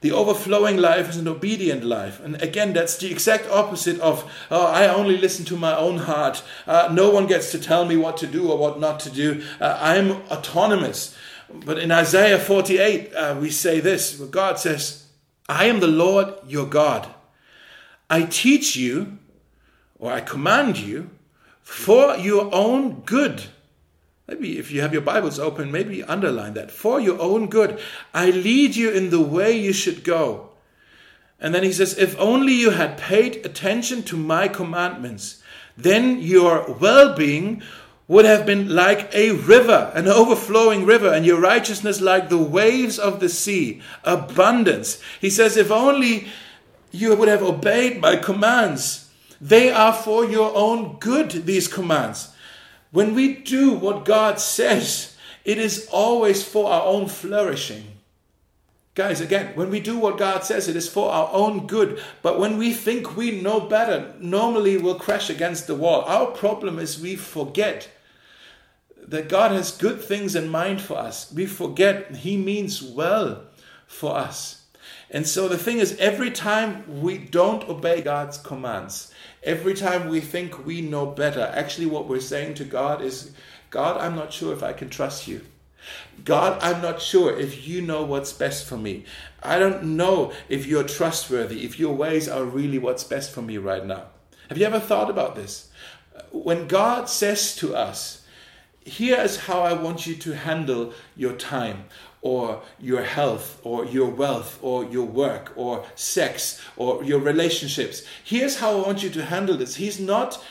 The 0.06 0.12
overflowing 0.12 0.76
life 0.76 1.08
is 1.08 1.16
an 1.16 1.26
obedient 1.26 1.82
life. 1.82 2.20
And 2.24 2.40
again, 2.40 2.72
that's 2.72 2.96
the 2.96 3.10
exact 3.10 3.50
opposite 3.50 3.98
of, 3.98 4.32
oh, 4.52 4.64
I 4.64 4.86
only 4.86 5.16
listen 5.16 5.44
to 5.46 5.56
my 5.56 5.76
own 5.76 5.98
heart. 5.98 6.44
Uh, 6.64 6.90
no 6.92 7.10
one 7.10 7.26
gets 7.26 7.50
to 7.50 7.58
tell 7.58 7.84
me 7.84 7.96
what 7.96 8.16
to 8.18 8.28
do 8.28 8.48
or 8.48 8.56
what 8.56 8.78
not 8.78 9.00
to 9.00 9.10
do. 9.10 9.42
Uh, 9.60 9.76
I'm 9.80 10.12
autonomous. 10.30 11.16
But 11.52 11.80
in 11.80 11.90
Isaiah 11.90 12.38
48, 12.38 13.14
uh, 13.16 13.36
we 13.40 13.50
say 13.50 13.80
this 13.80 14.14
God 14.14 14.60
says, 14.60 15.08
I 15.48 15.64
am 15.64 15.80
the 15.80 15.88
Lord 15.88 16.34
your 16.46 16.66
God. 16.66 17.12
I 18.08 18.22
teach 18.22 18.76
you, 18.76 19.18
or 19.98 20.12
I 20.12 20.20
command 20.20 20.78
you, 20.78 21.10
for 21.62 22.16
your 22.16 22.48
own 22.54 23.00
good 23.00 23.42
Maybe 24.28 24.58
if 24.58 24.72
you 24.72 24.80
have 24.80 24.92
your 24.92 25.02
Bibles 25.02 25.38
open, 25.38 25.70
maybe 25.70 26.02
underline 26.02 26.54
that. 26.54 26.70
For 26.70 27.00
your 27.00 27.20
own 27.20 27.46
good, 27.46 27.78
I 28.12 28.30
lead 28.30 28.74
you 28.74 28.90
in 28.90 29.10
the 29.10 29.20
way 29.20 29.56
you 29.56 29.72
should 29.72 30.02
go. 30.02 30.50
And 31.38 31.54
then 31.54 31.62
he 31.62 31.72
says, 31.72 31.96
If 31.96 32.18
only 32.18 32.52
you 32.52 32.70
had 32.70 32.98
paid 32.98 33.44
attention 33.46 34.02
to 34.04 34.16
my 34.16 34.48
commandments, 34.48 35.42
then 35.76 36.18
your 36.20 36.72
well 36.80 37.14
being 37.14 37.62
would 38.08 38.24
have 38.24 38.46
been 38.46 38.68
like 38.68 39.14
a 39.14 39.32
river, 39.32 39.90
an 39.94 40.08
overflowing 40.08 40.86
river, 40.86 41.12
and 41.12 41.26
your 41.26 41.40
righteousness 41.40 42.00
like 42.00 42.28
the 42.28 42.38
waves 42.38 42.98
of 42.98 43.20
the 43.20 43.28
sea, 43.28 43.82
abundance. 44.04 45.00
He 45.20 45.30
says, 45.30 45.56
If 45.56 45.70
only 45.70 46.28
you 46.90 47.14
would 47.14 47.28
have 47.28 47.42
obeyed 47.42 48.00
my 48.00 48.16
commands, 48.16 49.08
they 49.40 49.70
are 49.70 49.92
for 49.92 50.24
your 50.24 50.52
own 50.56 50.98
good, 50.98 51.30
these 51.46 51.68
commands. 51.68 52.32
When 52.96 53.14
we 53.14 53.34
do 53.34 53.72
what 53.72 54.06
God 54.06 54.40
says, 54.40 55.18
it 55.44 55.58
is 55.58 55.86
always 55.92 56.42
for 56.42 56.70
our 56.70 56.86
own 56.86 57.08
flourishing. 57.08 57.84
Guys, 58.94 59.20
again, 59.20 59.54
when 59.54 59.68
we 59.68 59.80
do 59.80 59.98
what 59.98 60.16
God 60.16 60.44
says, 60.44 60.66
it 60.66 60.76
is 60.76 60.88
for 60.88 61.12
our 61.12 61.28
own 61.30 61.66
good. 61.66 62.02
But 62.22 62.38
when 62.38 62.56
we 62.56 62.72
think 62.72 63.14
we 63.14 63.42
know 63.42 63.60
better, 63.60 64.14
normally 64.18 64.78
we'll 64.78 64.98
crash 64.98 65.28
against 65.28 65.66
the 65.66 65.74
wall. 65.74 66.04
Our 66.06 66.28
problem 66.28 66.78
is 66.78 66.98
we 66.98 67.16
forget 67.16 67.90
that 69.06 69.28
God 69.28 69.50
has 69.50 69.76
good 69.76 70.00
things 70.00 70.34
in 70.34 70.48
mind 70.48 70.80
for 70.80 70.96
us. 70.96 71.30
We 71.30 71.44
forget 71.44 72.16
He 72.16 72.38
means 72.38 72.82
well 72.82 73.42
for 73.86 74.16
us. 74.16 74.64
And 75.10 75.26
so 75.26 75.48
the 75.48 75.58
thing 75.58 75.80
is, 75.80 75.98
every 75.98 76.30
time 76.30 77.02
we 77.02 77.18
don't 77.18 77.68
obey 77.68 78.00
God's 78.00 78.38
commands, 78.38 79.12
every 79.46 79.72
time 79.72 80.08
we 80.08 80.20
think 80.20 80.66
we 80.66 80.82
know 80.82 81.06
better, 81.06 81.50
actually, 81.54 81.86
what 81.86 82.08
we're 82.08 82.20
saying 82.20 82.54
to 82.54 82.64
God 82.64 83.00
is, 83.00 83.30
God, 83.70 83.98
I'm 83.98 84.16
not 84.16 84.32
sure 84.32 84.52
if 84.52 84.62
I 84.62 84.72
can 84.74 84.90
trust 84.90 85.26
you. 85.26 85.40
God, 86.24 86.60
I'm 86.62 86.82
not 86.82 87.00
sure 87.00 87.38
if 87.38 87.66
you 87.66 87.80
know 87.80 88.02
what's 88.02 88.32
best 88.32 88.66
for 88.66 88.76
me. 88.76 89.04
I 89.42 89.58
don't 89.58 89.96
know 89.96 90.32
if 90.48 90.66
you're 90.66 90.82
trustworthy, 90.82 91.64
if 91.64 91.78
your 91.78 91.94
ways 91.94 92.28
are 92.28 92.44
really 92.44 92.78
what's 92.78 93.04
best 93.04 93.30
for 93.30 93.40
me 93.40 93.56
right 93.56 93.86
now. 93.86 94.06
Have 94.48 94.58
you 94.58 94.66
ever 94.66 94.80
thought 94.80 95.08
about 95.08 95.36
this? 95.36 95.70
When 96.32 96.66
God 96.66 97.08
says 97.08 97.54
to 97.56 97.76
us, 97.76 98.24
Here 98.84 99.20
is 99.20 99.36
how 99.46 99.60
I 99.60 99.74
want 99.74 100.06
you 100.06 100.16
to 100.16 100.32
handle 100.32 100.92
your 101.16 101.34
time, 101.34 101.84
or 102.26 102.60
your 102.80 103.04
health 103.04 103.60
or 103.62 103.84
your 103.84 104.10
wealth 104.10 104.58
or 104.60 104.84
your 104.84 105.06
work 105.06 105.52
or 105.54 105.84
sex 105.94 106.60
or 106.76 107.04
your 107.04 107.20
relationships. 107.20 108.02
Here's 108.24 108.56
how 108.58 108.76
I 108.76 108.86
want 108.86 109.00
you 109.04 109.10
to 109.10 109.24
handle 109.24 109.56
this. 109.56 109.76
He's 109.76 110.00
not 110.00 110.42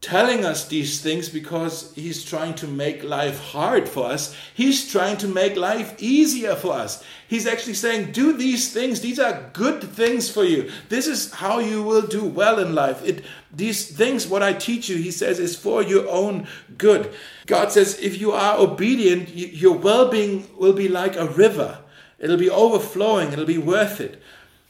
telling 0.00 0.44
us 0.44 0.68
these 0.68 1.00
things 1.00 1.28
because 1.28 1.92
he's 1.94 2.24
trying 2.24 2.54
to 2.54 2.66
make 2.68 3.02
life 3.02 3.40
hard 3.40 3.88
for 3.88 4.06
us. 4.06 4.36
He's 4.54 4.90
trying 4.90 5.16
to 5.18 5.28
make 5.28 5.56
life 5.56 5.94
easier 5.98 6.54
for 6.54 6.74
us. 6.74 7.02
He's 7.28 7.46
actually 7.46 7.74
saying, 7.74 8.12
Do 8.12 8.36
these 8.36 8.72
things. 8.72 9.00
These 9.00 9.18
are 9.18 9.50
good 9.52 9.82
things 9.82 10.30
for 10.30 10.44
you. 10.44 10.70
This 10.90 11.06
is 11.06 11.32
how 11.32 11.58
you 11.58 11.82
will 11.82 12.06
do 12.06 12.24
well 12.24 12.58
in 12.58 12.74
life. 12.74 13.04
It, 13.04 13.24
these 13.52 13.90
things, 13.90 14.28
what 14.28 14.42
I 14.42 14.52
teach 14.52 14.88
you, 14.88 14.96
he 14.96 15.10
says, 15.10 15.38
is 15.38 15.56
for 15.56 15.82
your 15.82 16.08
own 16.08 16.46
good. 16.76 17.12
God 17.46 17.72
says, 17.72 17.98
If 17.98 18.20
you 18.20 18.32
are 18.32 18.58
obedient, 18.58 19.30
your 19.34 19.76
well 19.76 20.08
being 20.08 20.48
will 20.56 20.74
be 20.74 20.88
like 20.88 21.16
a 21.16 21.26
river, 21.26 21.78
it'll 22.18 22.36
be 22.36 22.50
overflowing, 22.50 23.32
it'll 23.32 23.44
be 23.44 23.58
worth 23.58 24.00
it. 24.00 24.22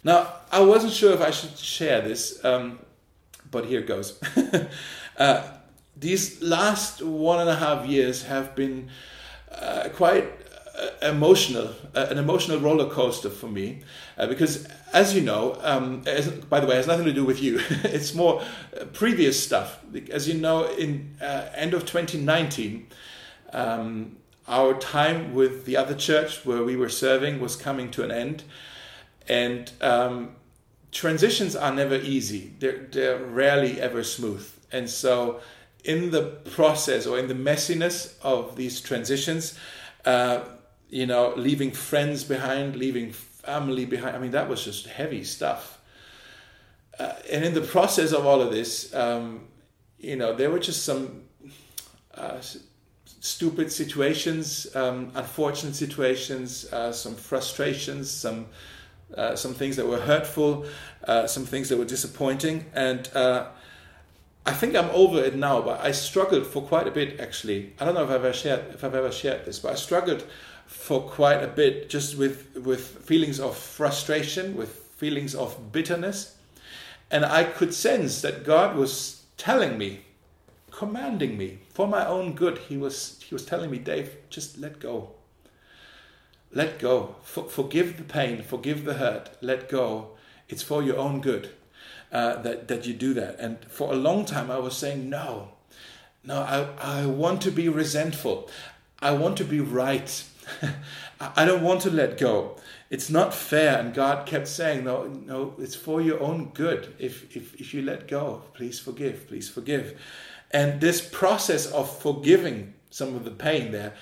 Now, 0.05 0.33
I 0.53 0.61
wasn't 0.61 0.93
sure 0.93 1.12
if 1.12 1.21
I 1.21 1.33
should 1.33 1.59
share 1.59 2.01
this, 2.01 2.43
um, 2.45 2.79
but 3.51 3.67
here 3.67 3.83
goes. 3.83 4.19
Uh, 5.19 5.43
these 5.97 6.43
last 6.43 7.03
one 7.03 7.41
and 7.41 7.49
a 7.49 7.57
half 7.57 7.87
years 7.87 8.25
have 8.25 8.55
been 8.55 8.91
uh, 9.51 9.89
quite 9.95 10.31
uh, 10.77 11.09
emotional, 11.09 11.75
uh, 11.95 12.07
an 12.11 12.19
emotional 12.19 12.61
roller 12.61 12.89
coaster 12.91 13.31
for 13.31 13.49
me, 13.49 13.83
uh, 14.19 14.27
because 14.27 14.69
as 14.93 15.15
you 15.15 15.23
know, 15.23 15.59
um, 15.63 16.03
as, 16.07 16.29
by 16.29 16.61
the 16.61 16.67
way, 16.67 16.75
it 16.75 16.79
has 16.79 16.87
nothing 16.87 17.07
to 17.07 17.13
do 17.15 17.25
with 17.25 17.43
you. 17.43 17.61
it's 17.85 18.15
more 18.15 18.43
uh, 18.79 18.85
previous 18.87 19.43
stuff. 19.43 19.79
As 20.11 20.29
you 20.29 20.35
know, 20.35 20.67
in 20.73 21.17
end 21.21 21.73
of 21.73 21.87
2019, 21.87 22.87
um, 23.55 24.17
our 24.47 24.75
time 24.75 25.35
with 25.35 25.65
the 25.65 25.77
other 25.79 25.95
church 25.95 26.45
where 26.45 26.63
we 26.63 26.77
were 26.77 26.91
serving 26.91 27.41
was 27.41 27.57
coming 27.57 27.91
to 27.93 28.05
an 28.05 28.11
end, 28.11 28.45
and 29.29 29.73
um, 29.81 30.37
transitions 30.93 31.57
are 31.57 31.73
never 31.73 31.97
easy. 31.97 32.53
They're, 32.59 32.87
they're 32.91 33.19
rarely 33.19 33.81
ever 33.81 34.05
smooth. 34.05 34.51
And 34.73 34.89
so, 34.89 35.41
in 35.85 36.11
the 36.11 36.23
process 36.51 37.07
or 37.07 37.19
in 37.19 37.29
the 37.29 37.35
messiness 37.35 38.15
of 38.23 38.57
these 38.57 38.81
transitions, 38.81 39.59
uh, 40.05 40.45
you 40.89 41.07
know, 41.07 41.33
leaving 41.37 41.71
friends 41.71 42.25
behind, 42.25 42.77
leaving 42.77 43.13
family 43.13 43.85
behind, 43.85 44.17
I 44.17 44.19
mean, 44.19 44.33
that 44.33 44.49
was 44.49 44.65
just 44.65 44.87
heavy 44.87 45.25
stuff. 45.25 45.81
Uh, 46.99 47.13
and 47.31 47.45
in 47.45 47.55
the 47.55 47.61
process 47.61 48.13
of 48.13 48.27
all 48.27 48.41
of 48.41 48.51
this, 48.51 48.95
um, 48.95 49.49
you 49.99 50.17
know, 50.17 50.35
there 50.35 50.51
were 50.51 50.59
just 50.59 50.85
some 50.85 51.23
uh, 52.15 52.41
stupid 53.21 53.71
situations, 53.71 54.75
um, 54.75 55.11
unfortunate 55.15 55.75
situations, 55.75 56.73
uh, 56.73 56.93
some 56.93 57.15
frustrations, 57.15 58.11
some 58.11 58.47
uh, 59.17 59.37
some 59.37 59.55
things 59.55 59.77
that 59.77 59.87
were 59.87 60.01
hurtful, 60.01 60.67
uh, 61.07 61.29
some 61.29 61.47
things 61.47 61.69
that 61.69 61.79
were 61.79 61.85
disappointing, 61.85 62.65
and 62.75 63.09
uh, 63.15 63.47
I 64.47 64.53
think 64.53 64.77
I'm 64.77 64.91
over 64.91 65.23
it 65.23 65.35
now. 65.35 65.61
But 65.61 65.81
I 65.81 65.91
struggled 65.91 66.47
for 66.47 66.63
quite 66.63 66.87
a 66.87 66.93
bit, 66.93 67.19
actually. 67.21 67.73
I 67.81 67.85
don't 67.85 67.95
know 67.95 68.05
if 68.05 68.11
I've 68.11 68.25
ever 68.25 68.33
shared 68.33 68.75
if 68.75 68.85
I've 68.85 68.95
ever 68.95 69.11
shared 69.11 69.45
this, 69.45 69.59
but 69.59 69.73
I 69.73 69.75
struggled 69.75 70.25
for 70.67 71.01
quite 71.01 71.43
a 71.43 71.49
bit 71.49 71.91
just 71.91 72.17
with 72.17 72.57
with 72.57 72.81
feelings 73.05 73.41
of 73.41 73.57
frustration, 73.57 74.57
with 74.57 74.71
feelings 74.97 75.35
of 75.35 75.73
bitterness, 75.73 76.37
and 77.11 77.25
I 77.25 77.45
could 77.45 77.75
sense 77.75 78.23
that 78.23 78.45
God 78.45 78.77
was 78.77 79.25
telling 79.37 79.77
me, 79.77 80.01
commanding 80.71 81.37
me 81.37 81.59
for 81.75 81.89
my 81.89 82.07
own 82.07 82.35
good. 82.35 82.59
He 82.59 82.77
was 82.77 83.21
he 83.23 83.35
was 83.35 83.45
telling 83.45 83.71
me, 83.71 83.79
Dave, 83.79 84.17
just 84.31 84.59
let 84.59 84.79
go 84.79 85.11
let 86.53 86.79
go. 86.79 87.17
For, 87.23 87.45
forgive 87.49 87.99
the 87.99 88.05
pain, 88.05 88.43
forgive 88.43 88.85
the 88.85 88.95
hurt, 88.95 89.31
let 89.43 89.69
go. 89.69 90.13
It's 90.49 90.63
for 90.63 90.83
your 90.83 90.97
own 90.97 91.21
good 91.21 91.51
uh, 92.12 92.40
that, 92.42 92.69
that 92.69 92.87
you 92.87 92.95
do 92.95 93.14
that. 93.14 93.38
And 93.38 93.59
for 93.69 93.92
a 93.92 93.97
long 93.97 94.25
time, 94.25 94.51
I 94.51 94.59
was 94.59 94.77
saying, 94.77 95.09
no, 95.09 95.49
no, 96.25 96.40
I, 96.40 97.03
I 97.03 97.07
want 97.07 97.42
to 97.42 97.51
be 97.51 97.69
resentful. 97.69 98.51
I 99.01 99.12
want 99.12 99.37
to 99.38 99.45
be 99.45 99.61
right. 99.61 100.25
I 101.21 101.45
don't 101.45 101.62
want 101.62 101.83
to 101.83 101.90
let 101.90 102.19
go. 102.19 102.57
It's 102.90 103.11
not 103.11 103.35
fair. 103.35 103.79
And 103.79 103.95
God 103.95 104.27
kept 104.27 104.49
saying, 104.49 104.85
no, 104.85 105.05
no, 105.05 105.55
it's 105.59 105.75
for 105.75 106.01
your 106.01 106.21
own 106.21 106.51
good. 106.55 106.95
If, 106.99 107.37
if, 107.37 107.55
if 107.55 107.75
you 107.75 107.83
let 107.83 108.09
go, 108.09 108.42
please 108.55 108.79
forgive, 108.79 109.27
please 109.29 109.49
forgive. 109.49 110.01
And 110.51 110.81
this 110.81 111.01
process 111.01 111.66
of 111.66 112.01
forgiving 112.01 112.75
some 112.90 113.14
of 113.14 113.25
the 113.25 113.31
pain 113.31 113.73
there 113.73 113.95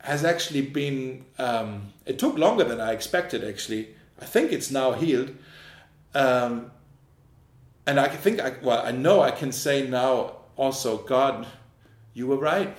has 0.00 0.24
actually 0.24 0.62
been, 0.62 1.24
um, 1.38 1.92
it 2.06 2.18
took 2.18 2.36
longer 2.36 2.64
than 2.64 2.80
I 2.80 2.92
expected 2.92 3.44
actually. 3.44 3.94
I 4.20 4.24
think 4.24 4.52
it's 4.52 4.70
now 4.70 4.92
healed. 4.92 5.34
Um, 6.14 6.72
and 7.88 7.98
I 7.98 8.08
think, 8.08 8.38
I, 8.38 8.52
well, 8.62 8.84
I 8.84 8.90
know 8.90 9.22
I 9.22 9.30
can 9.30 9.50
say 9.50 9.88
now 9.88 10.32
also, 10.56 10.98
God, 10.98 11.46
you 12.12 12.26
were 12.26 12.36
right. 12.36 12.76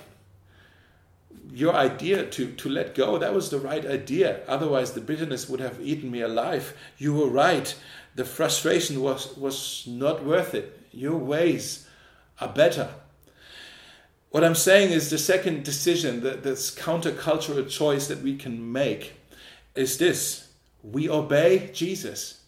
Your 1.51 1.73
idea 1.73 2.27
to, 2.27 2.51
to 2.51 2.69
let 2.69 2.93
go, 2.93 3.17
that 3.17 3.33
was 3.33 3.49
the 3.49 3.57
right 3.57 3.83
idea. 3.83 4.41
Otherwise, 4.47 4.91
the 4.91 5.01
bitterness 5.01 5.49
would 5.49 5.61
have 5.61 5.81
eaten 5.81 6.11
me 6.11 6.21
alive. 6.21 6.77
You 6.99 7.15
were 7.15 7.27
right. 7.27 7.75
The 8.13 8.23
frustration 8.23 9.01
was, 9.01 9.35
was 9.35 9.83
not 9.87 10.23
worth 10.23 10.53
it. 10.53 10.79
Your 10.91 11.17
ways 11.17 11.87
are 12.39 12.53
better. 12.53 12.89
What 14.29 14.43
I'm 14.43 14.53
saying 14.53 14.91
is 14.91 15.09
the 15.09 15.17
second 15.17 15.63
decision, 15.63 16.21
the, 16.21 16.35
this 16.35 16.69
countercultural 16.75 17.67
choice 17.67 18.05
that 18.09 18.21
we 18.21 18.37
can 18.37 18.71
make 18.71 19.13
is 19.73 19.97
this 19.97 20.49
we 20.83 21.09
obey 21.09 21.71
Jesus. 21.73 22.38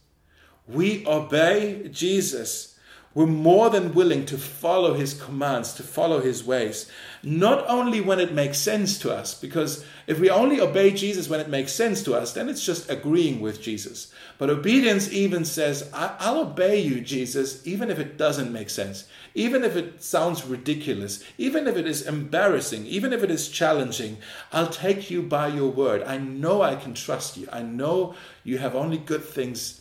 We 0.72 1.06
obey 1.06 1.90
Jesus. 1.92 2.72
We're 3.14 3.26
more 3.26 3.70
than 3.70 3.94
willing 3.94 4.26
to 4.28 4.38
follow 4.38 4.94
his 4.94 5.14
commands, 5.14 5.74
to 5.74 5.84
follow 5.84 6.22
his 6.22 6.46
ways. 6.46 6.90
Not 7.22 7.66
only 7.68 8.00
when 8.00 8.22
it 8.22 8.34
makes 8.34 8.58
sense 8.58 8.98
to 9.00 9.14
us, 9.14 9.34
because 9.34 9.84
if 10.08 10.18
we 10.18 10.30
only 10.30 10.62
obey 10.62 10.92
Jesus 10.92 11.28
when 11.28 11.42
it 11.42 11.50
makes 11.50 11.74
sense 11.74 12.04
to 12.04 12.16
us, 12.16 12.32
then 12.32 12.48
it's 12.48 12.66
just 12.66 12.90
agreeing 12.90 13.42
with 13.42 13.62
Jesus. 13.62 14.14
But 14.38 14.50
obedience 14.50 15.12
even 15.12 15.44
says, 15.44 15.90
I'll 15.94 16.40
obey 16.40 16.80
you, 16.80 17.02
Jesus, 17.02 17.68
even 17.68 17.92
if 17.92 18.00
it 18.00 18.18
doesn't 18.18 18.54
make 18.54 18.70
sense, 18.70 19.10
even 19.36 19.66
if 19.66 19.76
it 19.76 20.02
sounds 20.02 20.46
ridiculous, 20.46 21.22
even 21.38 21.68
if 21.68 21.76
it 21.76 21.88
is 21.88 22.08
embarrassing, 22.08 22.86
even 22.86 23.12
if 23.12 23.24
it 23.24 23.32
is 23.32 23.50
challenging. 23.50 24.20
I'll 24.54 24.70
take 24.70 25.12
you 25.12 25.22
by 25.22 25.50
your 25.50 25.70
word. 25.70 26.02
I 26.04 26.18
know 26.18 26.62
I 26.62 26.76
can 26.76 26.94
trust 26.94 27.36
you. 27.36 27.50
I 27.52 27.62
know 27.62 28.16
you 28.46 28.58
have 28.60 28.74
only 28.74 28.98
good 28.98 29.26
things 29.26 29.81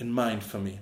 in 0.00 0.12
mind 0.12 0.42
for 0.42 0.58
me. 0.58 0.80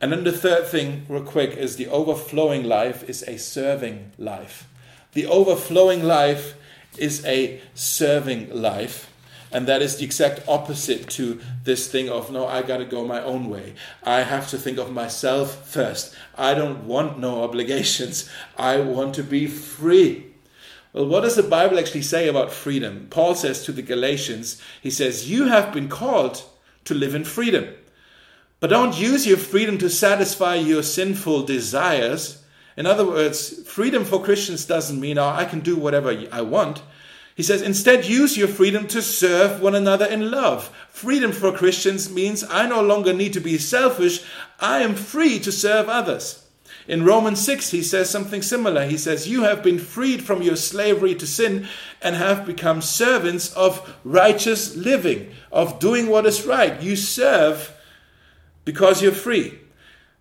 And 0.00 0.12
then 0.12 0.24
the 0.24 0.32
third 0.32 0.66
thing, 0.66 1.06
real 1.08 1.22
quick, 1.22 1.56
is 1.56 1.76
the 1.76 1.88
overflowing 1.88 2.64
life 2.64 3.08
is 3.08 3.22
a 3.22 3.38
serving 3.38 4.12
life. 4.18 4.68
The 5.12 5.26
overflowing 5.26 6.02
life 6.02 6.54
is 6.98 7.24
a 7.24 7.60
serving 7.74 8.54
life. 8.54 9.10
And 9.52 9.66
that 9.68 9.80
is 9.80 9.96
the 9.96 10.04
exact 10.04 10.46
opposite 10.48 11.08
to 11.10 11.40
this 11.64 11.90
thing 11.90 12.10
of, 12.10 12.30
no, 12.30 12.46
I 12.46 12.62
got 12.62 12.78
to 12.78 12.84
go 12.84 13.06
my 13.06 13.22
own 13.22 13.48
way. 13.48 13.74
I 14.02 14.20
have 14.20 14.50
to 14.50 14.58
think 14.58 14.76
of 14.76 14.92
myself 14.92 15.66
first. 15.66 16.14
I 16.36 16.52
don't 16.52 16.86
want 16.86 17.18
no 17.18 17.42
obligations. 17.44 18.28
I 18.58 18.80
want 18.80 19.14
to 19.14 19.22
be 19.22 19.46
free. 19.46 20.26
Well, 20.92 21.06
what 21.06 21.22
does 21.22 21.36
the 21.36 21.42
Bible 21.42 21.78
actually 21.78 22.02
say 22.02 22.28
about 22.28 22.52
freedom? 22.52 23.06
Paul 23.08 23.34
says 23.34 23.64
to 23.64 23.72
the 23.72 23.82
Galatians, 23.82 24.60
he 24.82 24.90
says, 24.90 25.30
You 25.30 25.44
have 25.44 25.72
been 25.72 25.88
called 25.88 26.42
to 26.84 26.94
live 26.94 27.14
in 27.14 27.24
freedom. 27.24 27.68
But 28.58 28.70
don't 28.70 28.98
use 28.98 29.26
your 29.26 29.36
freedom 29.36 29.76
to 29.78 29.90
satisfy 29.90 30.54
your 30.54 30.82
sinful 30.82 31.42
desires. 31.42 32.42
In 32.76 32.86
other 32.86 33.06
words, 33.06 33.66
freedom 33.68 34.04
for 34.04 34.22
Christians 34.22 34.64
doesn't 34.64 35.00
mean, 35.00 35.18
oh, 35.18 35.28
I 35.28 35.44
can 35.44 35.60
do 35.60 35.76
whatever 35.76 36.24
I 36.32 36.40
want. 36.40 36.82
He 37.34 37.42
says, 37.42 37.60
instead, 37.60 38.06
use 38.06 38.38
your 38.38 38.48
freedom 38.48 38.86
to 38.88 39.02
serve 39.02 39.60
one 39.60 39.74
another 39.74 40.06
in 40.06 40.30
love. 40.30 40.74
Freedom 40.88 41.32
for 41.32 41.52
Christians 41.52 42.10
means 42.10 42.42
I 42.48 42.66
no 42.66 42.80
longer 42.80 43.12
need 43.12 43.34
to 43.34 43.40
be 43.40 43.58
selfish. 43.58 44.24
I 44.58 44.78
am 44.78 44.94
free 44.94 45.38
to 45.40 45.52
serve 45.52 45.90
others. 45.90 46.46
In 46.88 47.04
Romans 47.04 47.44
6, 47.44 47.70
he 47.72 47.82
says 47.82 48.08
something 48.08 48.40
similar. 48.40 48.86
He 48.86 48.96
says, 48.96 49.28
You 49.28 49.42
have 49.42 49.62
been 49.62 49.78
freed 49.78 50.22
from 50.22 50.40
your 50.40 50.56
slavery 50.56 51.14
to 51.16 51.26
sin 51.26 51.68
and 52.00 52.16
have 52.16 52.46
become 52.46 52.80
servants 52.80 53.52
of 53.52 53.96
righteous 54.02 54.74
living, 54.74 55.30
of 55.52 55.78
doing 55.78 56.06
what 56.06 56.24
is 56.24 56.46
right. 56.46 56.80
You 56.80 56.96
serve 56.96 57.75
because 58.66 59.00
you're 59.00 59.12
free. 59.12 59.58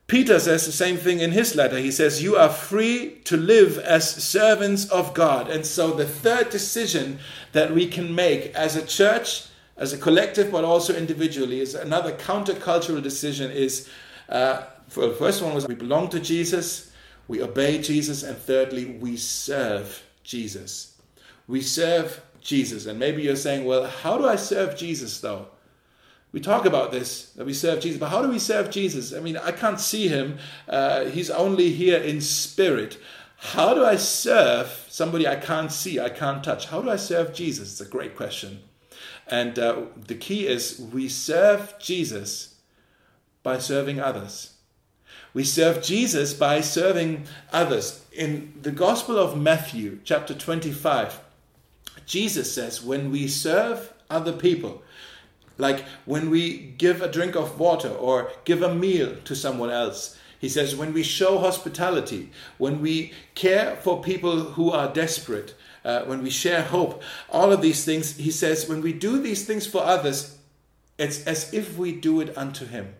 Peter 0.07 0.39
says 0.39 0.65
the 0.65 0.71
same 0.71 0.97
thing 0.97 1.19
in 1.19 1.31
his 1.31 1.55
letter. 1.55 1.79
He 1.79 1.91
says, 1.91 2.23
You 2.23 2.37
are 2.37 2.47
free 2.47 3.17
to 3.25 3.35
live 3.35 3.79
as 3.79 4.23
servants 4.23 4.87
of 4.89 5.15
God. 5.15 5.49
And 5.49 5.65
so, 5.65 5.91
the 5.91 6.05
third 6.05 6.51
decision 6.51 7.19
that 7.53 7.73
we 7.73 7.87
can 7.87 8.13
make 8.13 8.53
as 8.53 8.75
a 8.75 8.85
church, 8.85 9.47
as 9.75 9.93
a 9.93 9.97
collective, 9.97 10.51
but 10.51 10.63
also 10.63 10.95
individually, 10.95 11.59
is 11.59 11.73
another 11.73 12.13
countercultural 12.13 13.01
decision 13.01 13.49
is 13.49 13.89
uh, 14.29 14.61
for 14.87 15.07
the 15.07 15.15
first 15.15 15.41
one 15.41 15.55
was 15.55 15.67
we 15.67 15.73
belong 15.75 16.09
to 16.09 16.19
Jesus, 16.19 16.91
we 17.27 17.41
obey 17.41 17.81
Jesus, 17.81 18.21
and 18.21 18.37
thirdly, 18.37 18.85
we 18.85 19.17
serve 19.17 20.03
Jesus. 20.23 20.95
We 21.47 21.61
serve 21.61 22.21
Jesus. 22.41 22.85
And 22.85 22.99
maybe 22.99 23.23
you're 23.23 23.35
saying, 23.35 23.65
Well, 23.65 23.87
how 23.87 24.19
do 24.19 24.27
I 24.27 24.35
serve 24.35 24.77
Jesus 24.77 25.19
though? 25.19 25.47
We 26.35 26.41
talk 26.41 26.65
about 26.65 26.91
this 26.91 27.29
that 27.37 27.45
we 27.45 27.53
serve 27.53 27.79
Jesus, 27.79 27.97
but 27.97 28.09
how 28.09 28.21
do 28.21 28.27
we 28.27 28.39
serve 28.39 28.69
Jesus? 28.69 29.13
I 29.13 29.21
mean, 29.21 29.37
I 29.37 29.53
can't 29.53 29.79
see 29.79 30.09
him, 30.09 30.37
uh, 30.67 31.05
he's 31.05 31.29
only 31.29 31.71
here 31.71 31.97
in 31.97 32.19
spirit. 32.19 32.97
How 33.37 33.73
do 33.73 33.85
I 33.85 33.95
serve 33.95 34.85
somebody 34.89 35.25
I 35.25 35.37
can't 35.37 35.71
see, 35.71 35.97
I 35.97 36.09
can't 36.09 36.43
touch? 36.43 36.67
How 36.67 36.81
do 36.81 36.89
I 36.89 36.97
serve 36.97 37.33
Jesus? 37.33 37.71
It's 37.71 37.87
a 37.87 37.89
great 37.89 38.17
question. 38.17 38.63
And 39.27 39.57
uh, 39.57 39.83
the 39.95 40.15
key 40.15 40.45
is 40.45 40.77
we 40.91 41.07
serve 41.07 41.73
Jesus 41.79 42.55
by 43.41 43.57
serving 43.57 44.01
others. 44.01 44.55
We 45.33 45.45
serve 45.45 45.81
Jesus 45.81 46.33
by 46.33 46.59
serving 46.59 47.27
others. 47.53 48.03
In 48.11 48.55
the 48.61 48.71
Gospel 48.71 49.17
of 49.17 49.39
Matthew, 49.39 49.99
chapter 50.03 50.33
25, 50.33 51.17
Jesus 52.05 52.53
says, 52.53 52.83
when 52.83 53.09
we 53.09 53.29
serve 53.29 53.93
other 54.09 54.33
people, 54.33 54.83
like 55.57 55.85
when 56.05 56.29
we 56.29 56.57
give 56.77 57.01
a 57.01 57.11
drink 57.11 57.35
of 57.35 57.59
water 57.59 57.89
or 57.89 58.31
give 58.43 58.61
a 58.61 58.73
meal 58.73 59.15
to 59.25 59.35
someone 59.35 59.69
else. 59.69 60.17
He 60.39 60.49
says, 60.49 60.75
when 60.75 60.93
we 60.93 61.01
show 61.01 61.39
hospitality, 61.39 62.29
when 62.57 62.81
we 62.81 63.13
care 63.33 63.77
for 63.77 64.01
people 64.01 64.39
who 64.41 64.69
are 64.71 64.93
desperate, 64.93 65.55
uh, 65.83 66.03
when 66.03 66.21
we 66.21 66.29
share 66.29 66.61
hope, 66.61 67.01
all 67.29 67.51
of 67.51 67.61
these 67.61 67.85
things, 67.85 68.17
he 68.17 68.31
says, 68.31 68.67
when 68.67 68.81
we 68.81 68.93
do 68.93 69.21
these 69.21 69.45
things 69.45 69.65
for 69.65 69.83
others, 69.83 70.37
it's 70.97 71.25
as 71.25 71.53
if 71.53 71.77
we 71.77 71.93
do 71.93 72.21
it 72.21 72.37
unto 72.37 72.65
him. 72.65 72.95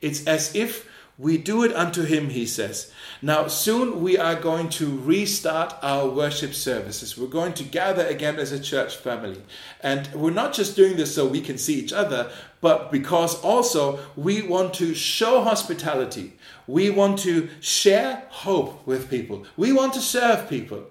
It's 0.00 0.26
as 0.26 0.54
if 0.54 0.88
we 1.22 1.38
do 1.38 1.62
it 1.62 1.72
unto 1.76 2.02
him, 2.02 2.30
he 2.30 2.44
says. 2.44 2.90
Now, 3.22 3.46
soon 3.46 4.02
we 4.02 4.18
are 4.18 4.34
going 4.34 4.68
to 4.70 4.98
restart 4.98 5.72
our 5.80 6.08
worship 6.08 6.52
services. 6.52 7.16
We're 7.16 7.28
going 7.28 7.52
to 7.54 7.62
gather 7.62 8.04
again 8.04 8.40
as 8.40 8.50
a 8.50 8.58
church 8.58 8.96
family. 8.96 9.40
And 9.80 10.12
we're 10.12 10.32
not 10.32 10.52
just 10.52 10.74
doing 10.74 10.96
this 10.96 11.14
so 11.14 11.24
we 11.24 11.40
can 11.40 11.58
see 11.58 11.74
each 11.74 11.92
other, 11.92 12.32
but 12.60 12.90
because 12.90 13.40
also 13.40 14.00
we 14.16 14.42
want 14.42 14.74
to 14.74 14.96
show 14.96 15.44
hospitality. 15.44 16.32
We 16.66 16.90
want 16.90 17.20
to 17.20 17.48
share 17.60 18.24
hope 18.28 18.84
with 18.84 19.08
people. 19.08 19.46
We 19.56 19.72
want 19.72 19.94
to 19.94 20.00
serve 20.00 20.50
people. 20.50 20.82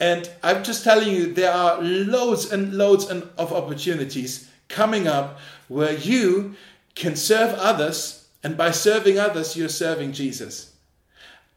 And 0.00 0.28
I'm 0.42 0.64
just 0.64 0.82
telling 0.82 1.08
you, 1.08 1.32
there 1.32 1.52
are 1.52 1.80
loads 1.80 2.50
and 2.50 2.74
loads 2.74 3.08
and 3.08 3.28
of 3.38 3.52
opportunities 3.52 4.50
coming 4.68 5.06
up 5.06 5.38
where 5.68 5.94
you 5.94 6.56
can 6.96 7.14
serve 7.14 7.54
others 7.54 8.18
and 8.42 8.56
by 8.56 8.70
serving 8.70 9.18
others, 9.18 9.56
you're 9.56 9.68
serving 9.68 10.12
Jesus. 10.12 10.74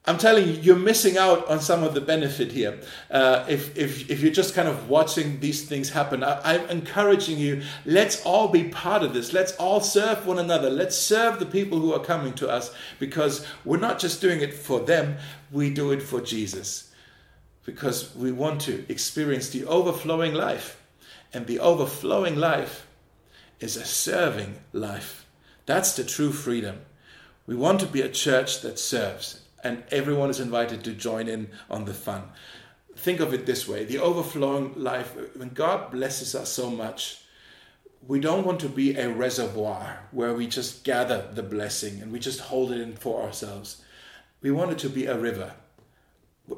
I'm 0.05 0.17
telling 0.17 0.47
you, 0.47 0.53
you're 0.53 0.75
missing 0.75 1.15
out 1.15 1.47
on 1.47 1.59
some 1.59 1.83
of 1.83 1.93
the 1.93 2.01
benefit 2.01 2.51
here. 2.51 2.79
Uh, 3.11 3.45
if, 3.47 3.77
if, 3.77 4.09
if 4.09 4.21
you're 4.21 4.33
just 4.33 4.55
kind 4.55 4.67
of 4.67 4.89
watching 4.89 5.39
these 5.39 5.67
things 5.67 5.91
happen, 5.91 6.23
I, 6.23 6.55
I'm 6.55 6.67
encouraging 6.71 7.37
you, 7.37 7.61
let's 7.85 8.25
all 8.25 8.47
be 8.47 8.63
part 8.63 9.03
of 9.03 9.13
this. 9.13 9.31
Let's 9.31 9.55
all 9.57 9.79
serve 9.79 10.25
one 10.25 10.39
another. 10.39 10.71
Let's 10.71 10.97
serve 10.97 11.37
the 11.37 11.45
people 11.45 11.79
who 11.79 11.93
are 11.93 11.99
coming 11.99 12.33
to 12.33 12.49
us 12.49 12.73
because 12.97 13.45
we're 13.63 13.77
not 13.77 13.99
just 13.99 14.21
doing 14.21 14.41
it 14.41 14.55
for 14.55 14.79
them, 14.79 15.17
we 15.51 15.69
do 15.69 15.91
it 15.91 16.01
for 16.01 16.19
Jesus. 16.19 16.91
Because 17.63 18.15
we 18.15 18.31
want 18.31 18.61
to 18.61 18.83
experience 18.89 19.49
the 19.49 19.65
overflowing 19.65 20.33
life. 20.33 20.81
And 21.31 21.45
the 21.45 21.59
overflowing 21.59 22.37
life 22.37 22.87
is 23.59 23.77
a 23.77 23.85
serving 23.85 24.55
life. 24.73 25.20
That's 25.65 25.95
the 25.95 26.03
true 26.03 26.31
freedom. 26.31 26.81
We 27.45 27.55
want 27.55 27.79
to 27.81 27.85
be 27.85 28.01
a 28.01 28.09
church 28.09 28.61
that 28.61 28.79
serves 28.79 29.41
and 29.63 29.83
everyone 29.91 30.29
is 30.29 30.39
invited 30.39 30.83
to 30.83 30.93
join 30.93 31.27
in 31.27 31.49
on 31.69 31.85
the 31.85 31.93
fun. 31.93 32.23
Think 32.95 33.19
of 33.19 33.33
it 33.33 33.45
this 33.45 33.67
way 33.67 33.85
the 33.85 33.99
overflowing 33.99 34.73
life, 34.75 35.15
when 35.35 35.49
God 35.49 35.91
blesses 35.91 36.35
us 36.35 36.51
so 36.51 36.69
much, 36.69 37.21
we 38.07 38.19
don't 38.19 38.45
want 38.45 38.59
to 38.61 38.69
be 38.69 38.95
a 38.95 39.09
reservoir 39.09 40.07
where 40.11 40.33
we 40.33 40.47
just 40.47 40.83
gather 40.83 41.29
the 41.33 41.43
blessing 41.43 42.01
and 42.01 42.11
we 42.11 42.19
just 42.19 42.39
hold 42.39 42.71
it 42.71 42.81
in 42.81 42.95
for 42.95 43.21
ourselves. 43.21 43.83
We 44.41 44.51
want 44.51 44.71
it 44.71 44.79
to 44.79 44.89
be 44.89 45.05
a 45.05 45.17
river 45.17 45.53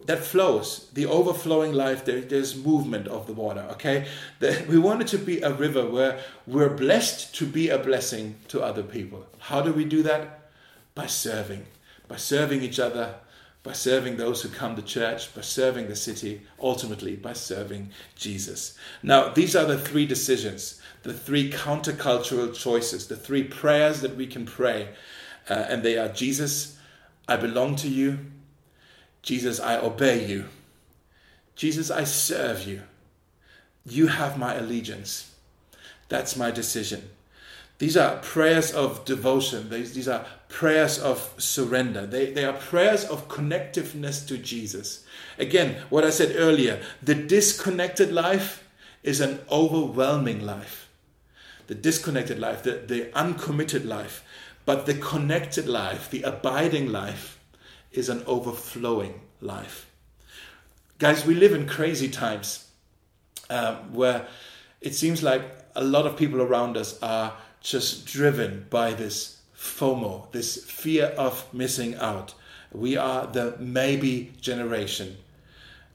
that 0.05 0.19
flows, 0.19 0.89
the 0.93 1.05
overflowing 1.05 1.73
life, 1.73 2.05
there, 2.05 2.21
there's 2.21 2.55
movement 2.55 3.07
of 3.07 3.27
the 3.27 3.33
water, 3.33 3.65
okay? 3.71 4.07
The, 4.39 4.65
we 4.69 4.77
want 4.77 5.01
it 5.01 5.07
to 5.09 5.17
be 5.17 5.41
a 5.41 5.53
river 5.53 5.85
where 5.85 6.19
we're 6.47 6.75
blessed 6.75 7.35
to 7.35 7.45
be 7.45 7.69
a 7.69 7.77
blessing 7.77 8.35
to 8.49 8.61
other 8.61 8.83
people. 8.83 9.25
How 9.39 9.61
do 9.61 9.71
we 9.71 9.85
do 9.85 10.03
that? 10.03 10.49
By 10.95 11.07
serving 11.07 11.65
by 12.07 12.17
serving 12.17 12.61
each 12.61 12.79
other, 12.79 13.15
by 13.63 13.73
serving 13.73 14.17
those 14.17 14.41
who 14.41 14.49
come 14.49 14.75
to 14.75 14.81
church, 14.81 15.33
by 15.33 15.41
serving 15.41 15.87
the 15.87 15.95
city, 15.95 16.41
ultimately 16.61 17.15
by 17.15 17.33
serving 17.33 17.89
Jesus. 18.15 18.77
Now, 19.01 19.29
these 19.29 19.55
are 19.55 19.65
the 19.65 19.79
three 19.79 20.05
decisions, 20.05 20.81
the 21.03 21.13
three 21.13 21.49
countercultural 21.49 22.53
choices, 22.53 23.07
the 23.07 23.15
three 23.15 23.43
prayers 23.43 24.01
that 24.01 24.15
we 24.15 24.27
can 24.27 24.45
pray. 24.45 24.89
Uh, 25.49 25.65
and 25.69 25.81
they 25.81 25.97
are 25.97 26.09
Jesus, 26.09 26.77
I 27.27 27.37
belong 27.37 27.75
to 27.77 27.87
you. 27.87 28.19
Jesus, 29.23 29.59
I 29.59 29.77
obey 29.77 30.27
you. 30.27 30.45
Jesus, 31.55 31.89
I 31.89 32.03
serve 32.03 32.67
you. 32.67 32.81
You 33.85 34.07
have 34.07 34.37
my 34.37 34.55
allegiance. 34.55 35.33
That's 36.09 36.35
my 36.35 36.51
decision. 36.51 37.09
These 37.79 37.97
are 37.97 38.17
prayers 38.17 38.71
of 38.71 39.03
devotion. 39.05 39.69
These, 39.69 39.93
these 39.93 40.07
are 40.07 40.25
prayers 40.47 40.99
of 40.99 41.33
surrender. 41.37 42.05
They, 42.05 42.31
they 42.31 42.45
are 42.45 42.53
prayers 42.53 43.03
of 43.05 43.27
connectiveness 43.27 44.27
to 44.27 44.37
Jesus. 44.37 45.05
Again, 45.39 45.81
what 45.89 46.03
I 46.03 46.09
said 46.09 46.35
earlier 46.37 46.81
the 47.01 47.15
disconnected 47.15 48.11
life 48.11 48.63
is 49.01 49.19
an 49.19 49.39
overwhelming 49.49 50.45
life. 50.45 50.89
The 51.67 51.75
disconnected 51.75 52.39
life, 52.39 52.63
the, 52.63 52.83
the 52.85 53.17
uncommitted 53.17 53.85
life. 53.85 54.23
But 54.65 54.85
the 54.85 54.93
connected 54.93 55.67
life, 55.67 56.09
the 56.09 56.23
abiding 56.23 56.91
life, 56.91 57.39
is 57.93 58.09
an 58.09 58.23
overflowing 58.25 59.21
life. 59.41 59.89
Guys, 60.99 61.25
we 61.25 61.35
live 61.35 61.53
in 61.53 61.67
crazy 61.67 62.09
times 62.09 62.69
uh, 63.49 63.75
where 63.91 64.27
it 64.81 64.95
seems 64.95 65.23
like 65.23 65.43
a 65.75 65.83
lot 65.83 66.05
of 66.05 66.17
people 66.17 66.41
around 66.41 66.77
us 66.77 67.01
are 67.01 67.33
just 67.61 68.05
driven 68.05 68.67
by 68.69 68.93
this 68.93 69.41
FOMO, 69.55 70.31
this 70.31 70.63
fear 70.65 71.05
of 71.17 71.51
missing 71.53 71.95
out. 71.95 72.33
We 72.71 72.97
are 72.97 73.27
the 73.27 73.55
maybe 73.59 74.33
generation. 74.41 75.17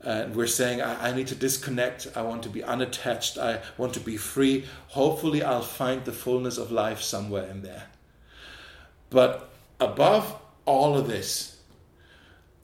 And 0.01 0.35
we're 0.35 0.47
saying, 0.47 0.81
I, 0.81 1.09
I, 1.09 1.15
need 1.15 1.27
to 1.27 1.35
disconnect. 1.35 2.07
I 2.15 2.23
want 2.23 2.45
to 2.45 2.49
be 2.49 2.63
unattached. 2.63 3.37
I 3.37 3.61
want 3.77 3.95
to 3.95 4.01
be 4.01 4.17
free. 4.17 4.65
Hopefully, 4.89 5.43
I'll 5.43 5.61
find 5.61 6.05
the 6.05 6.13
fullness 6.13 6.57
of 6.57 6.71
life 6.71 7.03
somewhere 7.03 7.51
in 7.51 7.63
there. 7.63 7.87
But 9.11 9.51
above 9.81 10.37
all 10.65 10.97
of 10.97 11.09
this, 11.09 11.58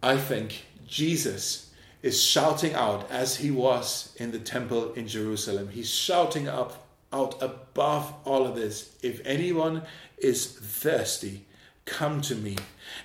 I 0.05 0.19
think 0.19 0.67
Jesus 0.87 1.71
is 2.03 2.23
shouting 2.23 2.75
out 2.75 3.11
as 3.11 3.37
he 3.37 3.51
was 3.51 4.15
in 4.19 4.33
the 4.33 4.39
temple 4.39 4.93
in 4.93 5.09
Jerusalem. 5.09 5.71
He's 5.71 5.89
shouting 5.89 6.47
up 6.47 6.87
out 7.11 7.41
above 7.41 8.13
all 8.27 8.47
of 8.47 8.55
this. 8.55 8.95
If 9.03 9.23
anyone 9.25 9.81
is 10.19 10.47
thirsty, 10.47 11.47
come 11.87 12.21
to 12.21 12.35
me. 12.35 12.59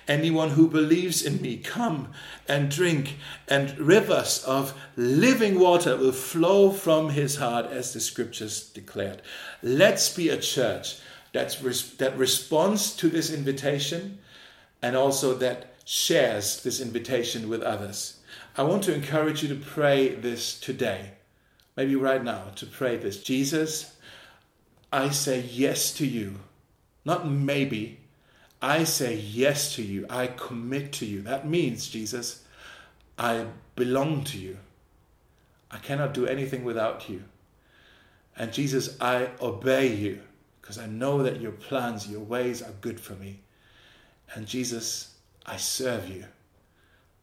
Anyone 0.06 0.50
who 0.50 0.68
believes 0.68 1.24
in 1.24 1.40
me, 1.40 1.56
come 1.56 2.12
and 2.46 2.70
drink, 2.70 3.16
and 3.48 3.78
rivers 3.78 4.44
of 4.44 4.78
living 4.94 5.58
water 5.58 5.96
will 5.96 6.12
flow 6.12 6.70
from 6.70 7.08
his 7.08 7.36
heart, 7.36 7.64
as 7.70 7.94
the 7.94 8.00
scriptures 8.00 8.68
declared. 8.68 9.22
Let's 9.62 10.14
be 10.14 10.28
a 10.28 10.36
church 10.36 10.98
that's 11.32 11.62
res- 11.62 11.94
that 11.94 12.18
responds 12.18 12.94
to 12.96 13.08
this 13.08 13.32
invitation 13.32 14.18
and 14.82 14.96
also 14.96 15.32
that 15.34 15.69
shares 15.92 16.62
this 16.62 16.80
invitation 16.80 17.48
with 17.48 17.62
others. 17.62 18.20
I 18.56 18.62
want 18.62 18.84
to 18.84 18.94
encourage 18.94 19.42
you 19.42 19.48
to 19.48 19.56
pray 19.56 20.14
this 20.14 20.56
today, 20.56 21.14
maybe 21.76 21.96
right 21.96 22.22
now, 22.22 22.52
to 22.54 22.66
pray 22.66 22.96
this. 22.96 23.20
Jesus, 23.20 23.96
I 24.92 25.10
say 25.10 25.40
yes 25.40 25.92
to 25.94 26.06
you. 26.06 26.36
Not 27.04 27.26
maybe. 27.26 27.98
I 28.62 28.84
say 28.84 29.16
yes 29.16 29.74
to 29.74 29.82
you. 29.82 30.06
I 30.08 30.28
commit 30.28 30.92
to 30.92 31.06
you. 31.06 31.22
That 31.22 31.48
means, 31.48 31.88
Jesus, 31.88 32.44
I 33.18 33.46
belong 33.74 34.22
to 34.26 34.38
you. 34.38 34.58
I 35.72 35.78
cannot 35.78 36.14
do 36.14 36.24
anything 36.24 36.62
without 36.62 37.08
you. 37.08 37.24
And 38.36 38.52
Jesus, 38.52 38.96
I 39.00 39.30
obey 39.40 39.92
you 39.92 40.20
because 40.60 40.78
I 40.78 40.86
know 40.86 41.24
that 41.24 41.40
your 41.40 41.50
plans, 41.50 42.06
your 42.06 42.20
ways 42.20 42.62
are 42.62 42.74
good 42.80 43.00
for 43.00 43.14
me. 43.14 43.40
And 44.32 44.46
Jesus, 44.46 45.09
I 45.46 45.56
serve 45.56 46.08
you. 46.08 46.24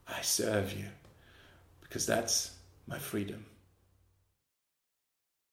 I 0.08 0.22
serve 0.22 0.74
you 0.74 0.86
because 1.82 2.06
that's 2.06 2.52
my 2.88 2.98
freedom. 2.98 3.47